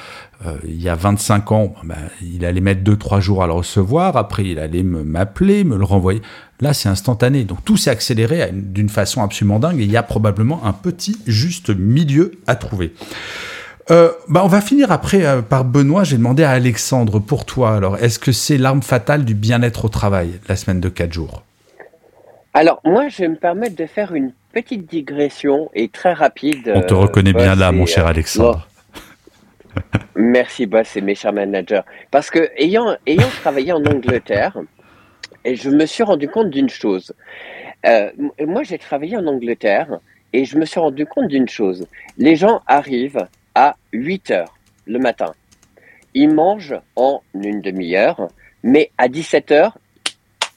[0.46, 4.18] euh, il y a 25 ans, ben, il allait mettre 2-3 jours à le recevoir,
[4.18, 6.20] après il allait m'appeler, me le renvoyer.
[6.60, 7.44] Là, c'est instantané.
[7.44, 11.16] Donc tout s'est accéléré d'une façon absolument dingue et il y a probablement un petit
[11.26, 12.92] juste milieu à trouver.
[13.90, 16.04] Euh, bah on va finir après euh, par Benoît.
[16.04, 17.74] J'ai demandé à Alexandre pour toi.
[17.74, 21.42] Alors, est-ce que c'est l'arme fatale du bien-être au travail, la semaine de 4 jours?
[22.52, 26.72] Alors, moi, je vais me permettre de faire une petite digression et très rapide.
[26.74, 28.66] On te reconnaît bien là, mon cher Alexandre.
[30.16, 31.82] Merci, boss et mes chers managers.
[32.10, 34.58] Parce que, ayant, ayant travaillé en Angleterre,
[35.44, 37.14] et je me suis rendu compte d'une chose.
[37.86, 38.10] Euh,
[38.46, 40.00] moi, j'ai travaillé en Angleterre
[40.32, 41.86] et je me suis rendu compte d'une chose.
[42.18, 45.32] Les gens arrivent à 8 heures le matin.
[46.14, 48.28] Ils mangent en une demi-heure,
[48.62, 49.78] mais à 17 heures,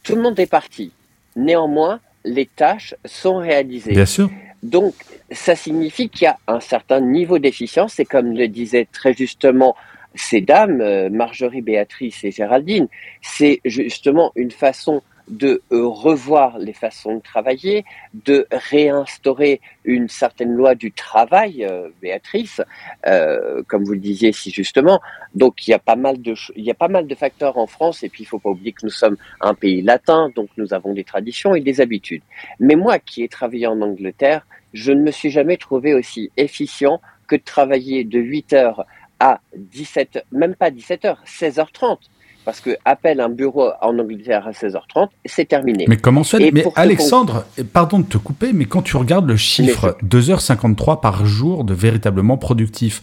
[0.04, 0.91] tout le monde est parti.
[1.36, 3.91] Néanmoins, les tâches sont réalisées.
[3.91, 4.30] Bien sûr.
[4.64, 4.94] Donc,
[5.32, 9.76] ça signifie qu'il y a un certain niveau d'efficience, et comme le disaient très justement
[10.16, 12.88] ces dames, euh, Marjorie, Béatrice et Géraldine,
[13.22, 20.53] c'est justement une façon de euh, revoir les façons de travailler, de réinstaurer une certaine
[20.53, 22.61] loi du travail, euh, Béatrice,
[23.07, 24.99] euh, comme vous le disiez si justement.
[25.36, 27.67] Donc il y a pas mal de il y a pas mal de facteurs en
[27.67, 30.74] France et puis il faut pas oublier que nous sommes un pays latin, donc nous
[30.74, 32.24] avons des traditions et des habitudes.
[32.59, 36.99] Mais moi qui ai travaillé en Angleterre, je ne me suis jamais trouvé aussi efficient
[37.28, 38.86] que de travailler de 8 heures
[39.19, 41.97] à 17, même pas 17 heures, 16h30
[42.46, 45.86] parce que appelle un bureau en Angleterre à 16h30, c'est terminé.
[45.88, 49.98] Mais comment ça Mais Alexandre, pardon de te couper, mais quand tu regardes le chiffre
[50.04, 53.02] 2h53 par jour de véritablement productif,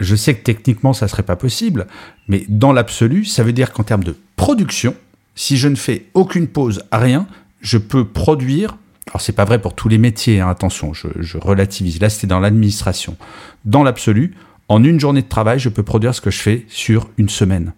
[0.00, 1.86] je sais que techniquement ça serait pas possible,
[2.28, 4.94] mais dans l'absolu, ça veut dire qu'en termes de production,
[5.34, 7.26] si je ne fais aucune pause à rien,
[7.60, 8.76] je peux produire.
[9.08, 12.00] Alors c'est pas vrai pour tous les métiers, hein, attention, je, je relativise.
[12.00, 13.16] Là, c'était dans l'administration.
[13.64, 14.34] Dans l'absolu,
[14.68, 17.72] en une journée de travail, je peux produire ce que je fais sur une semaine.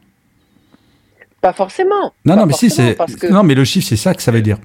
[1.41, 2.13] Pas forcément.
[2.25, 2.97] Non, non, mais si, c'est.
[3.31, 4.59] Non, mais le chiffre, c'est ça que ça veut dire.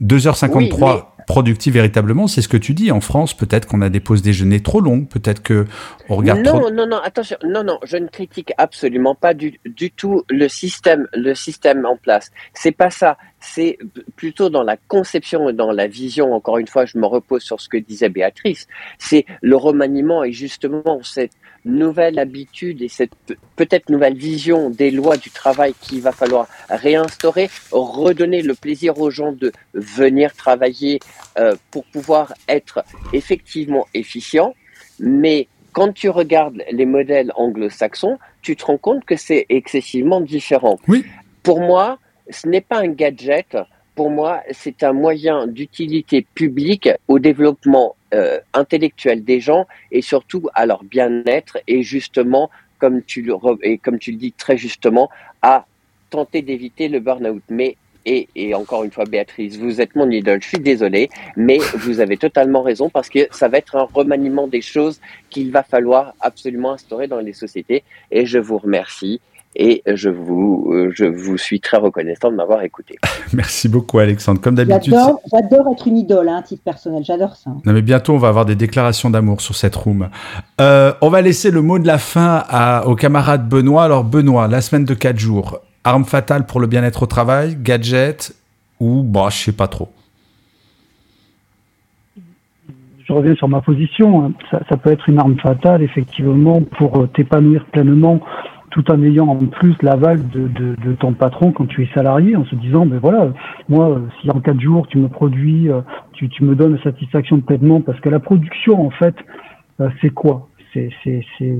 [0.00, 2.26] 2h53 productif véritablement.
[2.26, 2.90] C'est ce que tu dis.
[2.90, 5.66] En France, peut-être qu'on a des pauses déjeuner trop longues, peut-être que
[6.08, 6.70] on regarde non, trop.
[6.70, 11.08] Non, non, attention, non, non, je ne critique absolument pas du, du tout le système,
[11.14, 12.30] le système en place.
[12.54, 13.16] C'est pas ça.
[13.40, 13.78] C'est
[14.16, 16.32] plutôt dans la conception et dans la vision.
[16.32, 18.66] Encore une fois, je me repose sur ce que disait Béatrice.
[18.98, 21.32] C'est le remaniement et justement cette
[21.64, 23.12] nouvelle habitude et cette
[23.56, 29.10] peut-être nouvelle vision des lois du travail qu'il va falloir réinstaurer, redonner le plaisir aux
[29.10, 31.00] gens de venir travailler
[31.38, 34.54] euh, pour pouvoir être effectivement efficient.
[34.98, 40.78] Mais quand tu regardes les modèles anglo-saxons, tu te rends compte que c'est excessivement différent.
[40.88, 41.04] Oui.
[41.42, 41.98] Pour moi,
[42.30, 43.56] ce n'est pas un gadget.
[43.94, 48.38] Pour moi, c'est un moyen d'utilité publique au développement euh,
[49.16, 53.34] des gens et surtout à leur bien-être et justement, comme tu le
[53.78, 55.10] comme tu le dis très justement,
[55.40, 55.66] à
[56.10, 57.42] tenter d'éviter le burn-out.
[57.48, 60.42] Mais et, et, encore une fois, Béatrice, vous êtes mon idole.
[60.42, 64.48] Je suis désolé, mais vous avez totalement raison parce que ça va être un remaniement
[64.48, 65.00] des choses
[65.30, 67.84] qu'il va falloir absolument instaurer dans les sociétés.
[68.10, 69.20] Et je vous remercie
[69.54, 72.98] et je vous, euh, je vous suis très reconnaissant de m'avoir écouté.
[73.34, 74.40] Merci beaucoup, Alexandre.
[74.40, 74.94] Comme d'habitude.
[75.30, 77.02] J'adore être une idole, hein, titre personnel.
[77.04, 77.50] J'adore ça.
[77.64, 80.08] Non, mais bientôt, on va avoir des déclarations d'amour sur cette room.
[80.60, 83.84] Euh, on va laisser le mot de la fin à, au camarade Benoît.
[83.84, 88.34] Alors, Benoît, la semaine de 4 jours, arme fatale pour le bien-être au travail, gadget
[88.80, 89.90] ou, bah, je sais pas trop.
[93.04, 94.32] Je reviens sur ma position.
[94.50, 98.20] Ça, ça peut être une arme fatale, effectivement, pour t'épanouir pleinement
[98.72, 102.36] tout en ayant en plus l'aval de, de, de, ton patron quand tu es salarié,
[102.36, 103.32] en se disant, ben voilà,
[103.68, 105.82] moi, si en quatre jours tu me produis, euh,
[106.14, 109.14] tu, me donnes satisfaction pleinement, parce que la production, en fait,
[109.80, 110.48] euh, c'est quoi?
[110.72, 110.90] C'est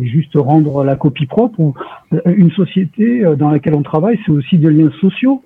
[0.00, 1.74] juste rendre la copie propre ou
[2.14, 5.42] euh, une société dans laquelle on travaille, c'est aussi des liens sociaux?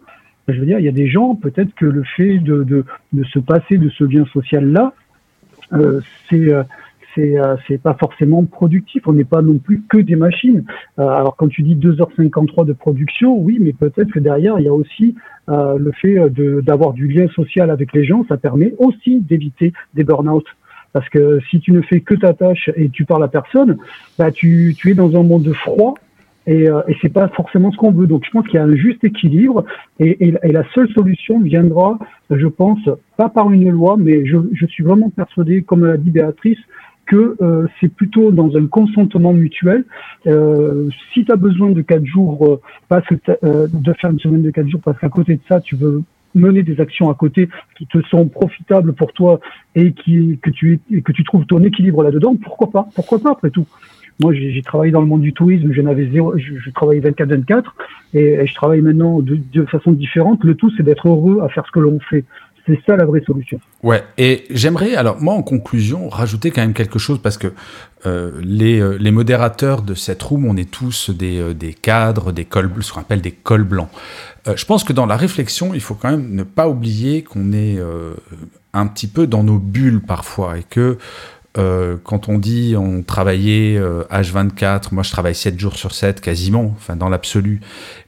[0.47, 3.25] Je veux dire, il y a des gens, peut-être que le fait de, de, de
[3.25, 4.93] se passer de ce lien social-là,
[5.73, 6.01] euh,
[6.31, 6.53] c'est
[7.17, 9.03] c'est euh, c'est pas forcément productif.
[9.07, 10.65] On n'est pas non plus que des machines.
[10.99, 14.69] Euh, alors quand tu dis 2h53 de production, oui, mais peut-être que derrière il y
[14.69, 15.17] a aussi
[15.49, 16.17] euh, le fait
[16.63, 18.25] d'avoir du lien social avec les gens.
[18.29, 20.47] Ça permet aussi d'éviter des burn-out.
[20.93, 23.77] Parce que si tu ne fais que ta tâche et tu parles à personne,
[24.19, 25.95] bah tu, tu es dans un monde froid
[26.47, 28.07] et, euh, et c'est pas forcément ce qu'on veut.
[28.07, 29.65] Donc je pense qu'il y a un juste équilibre
[29.99, 31.99] et, et, la seule solution viendra,
[32.31, 32.79] je pense,
[33.17, 36.59] pas par une loi, mais je, je suis vraiment persuadé, comme l'a dit Béatrice,
[37.07, 39.85] que euh, c'est plutôt dans un consentement mutuel.
[40.27, 44.43] Euh, si tu as besoin de quatre jours, euh, que euh, de faire une semaine
[44.43, 46.03] de quatre jours, parce qu'à côté de ça, tu veux
[46.35, 47.49] mener des actions à côté
[47.79, 49.41] qui te sont profitables pour toi
[49.75, 52.89] et qui que tu que tu trouves ton équilibre là-dedans, pourquoi pas?
[52.95, 53.67] Pourquoi pas après tout?
[54.23, 57.65] Moi, j'ai travaillé dans le monde du tourisme, j'en avais zéro, je, je travaillais 24-24
[58.15, 60.43] et, et, je travaille maintenant de, de façon différente.
[60.43, 62.25] Le tout, c'est d'être heureux à faire ce que l'on fait.
[62.67, 63.61] C'est ça la vraie solution.
[63.85, 67.53] Ouais, et j'aimerais, alors moi en conclusion, rajouter quand même quelque chose parce que
[68.07, 72.33] euh, les, euh, les, modérateurs de cette room, on est tous des, euh, des cadres,
[72.33, 73.89] des cols, ce qu'on appelle des cols blancs.
[74.55, 77.81] Je pense que dans la réflexion, il faut quand même ne pas oublier qu'on est
[78.73, 80.99] un petit peu dans nos bulles parfois et que
[81.55, 83.77] quand on dit on travaillait
[84.09, 87.61] H24, moi je travaille 7 jours sur 7 quasiment, enfin dans l'absolu,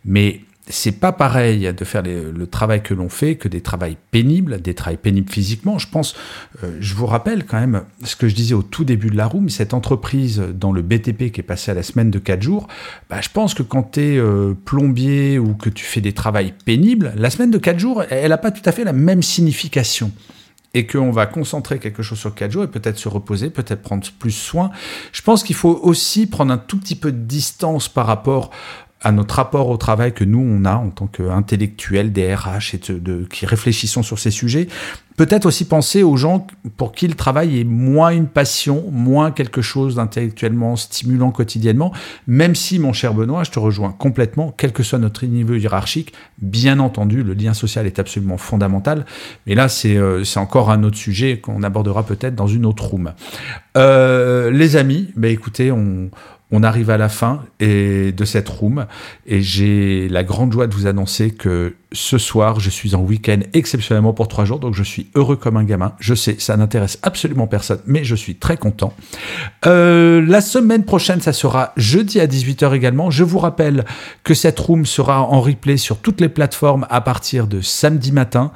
[0.05, 4.61] mais c'est pas pareil de faire le travail que l'on fait que des travails pénibles,
[4.61, 5.79] des travails pénibles physiquement.
[5.79, 6.15] Je pense,
[6.63, 9.27] euh, je vous rappelle quand même ce que je disais au tout début de la
[9.27, 12.69] room, cette entreprise dans le BTP qui est passée à la semaine de 4 jours,
[13.09, 16.55] bah, je pense que quand tu es euh, plombier ou que tu fais des travails
[16.65, 20.13] pénibles, la semaine de 4 jours, elle n'a pas tout à fait la même signification
[20.75, 24.07] et qu'on va concentrer quelque chose sur 4 jours et peut-être se reposer, peut-être prendre
[24.19, 24.71] plus soin.
[25.13, 28.51] Je pense qu'il faut aussi prendre un tout petit peu de distance par rapport
[29.03, 32.93] à notre rapport au travail que nous on a en tant qu'intellectuels, des RH et
[32.93, 34.69] de, qui réfléchissons sur ces sujets.
[35.17, 36.47] Peut-être aussi penser aux gens
[36.77, 41.93] pour qui le travail est moins une passion, moins quelque chose d'intellectuellement stimulant quotidiennement,
[42.29, 46.13] même si, mon cher Benoît, je te rejoins complètement, quel que soit notre niveau hiérarchique,
[46.41, 49.07] bien entendu, le lien social est absolument fondamental,
[49.49, 53.13] mais là, c'est euh, encore un autre sujet qu'on abordera peut-être dans une autre room.
[53.77, 56.11] Euh, les amis, bah, écoutez, on,
[56.51, 58.87] on arrive à la fin de cette room
[59.27, 63.41] et j'ai la grande joie de vous annoncer que ce soir, je suis en week-end
[63.55, 65.95] exceptionnellement pour trois jours, donc je suis heureux comme un gamin.
[66.01, 68.93] Je sais, ça n'intéresse absolument personne, mais je suis très content.
[69.67, 73.11] Euh, la semaine prochaine, ça sera jeudi à 18h également.
[73.11, 73.87] Je vous rappelle
[74.23, 78.53] que cette room sera en replay sur toutes les plateformes à partir de samedi matin,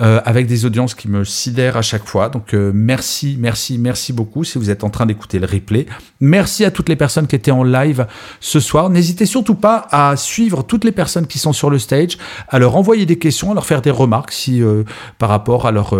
[0.00, 2.28] euh, avec des audiences qui me sidèrent à chaque fois.
[2.28, 5.86] Donc euh, merci, merci, merci beaucoup si vous êtes en train d'écouter le replay.
[6.20, 8.06] Merci à toutes les personnes qui étaient en live
[8.38, 8.90] ce soir.
[8.90, 12.16] N'hésitez surtout pas à suivre toutes les personnes qui sont sur le stage,
[12.48, 14.62] à leur envoyer des questions, à leur faire des remarques si,
[15.18, 15.94] par, rapport à leur,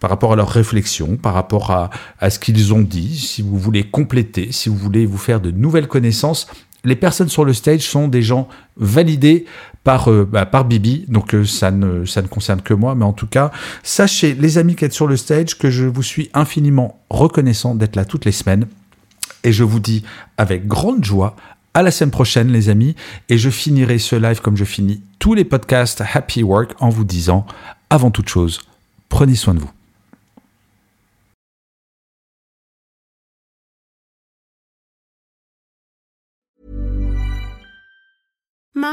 [0.00, 3.58] par rapport à leur réflexion, par rapport à, à ce qu'ils ont dit, si vous
[3.58, 6.46] voulez compléter, si vous voulez vous faire de nouvelles connaissances
[6.84, 9.46] les personnes sur le stage sont des gens validés
[9.84, 13.04] par, euh, bah, par Bibi, donc euh, ça, ne, ça ne concerne que moi, mais
[13.04, 13.50] en tout cas,
[13.82, 17.96] sachez, les amis qui êtes sur le stage, que je vous suis infiniment reconnaissant d'être
[17.96, 18.66] là toutes les semaines.
[19.44, 20.02] Et je vous dis
[20.36, 21.36] avec grande joie
[21.78, 22.96] à la semaine prochaine, les amis.
[23.28, 27.04] Et je finirai ce live comme je finis tous les podcasts Happy Work en vous
[27.04, 27.46] disant,
[27.88, 28.58] avant toute chose,
[29.08, 29.70] prenez soin de vous.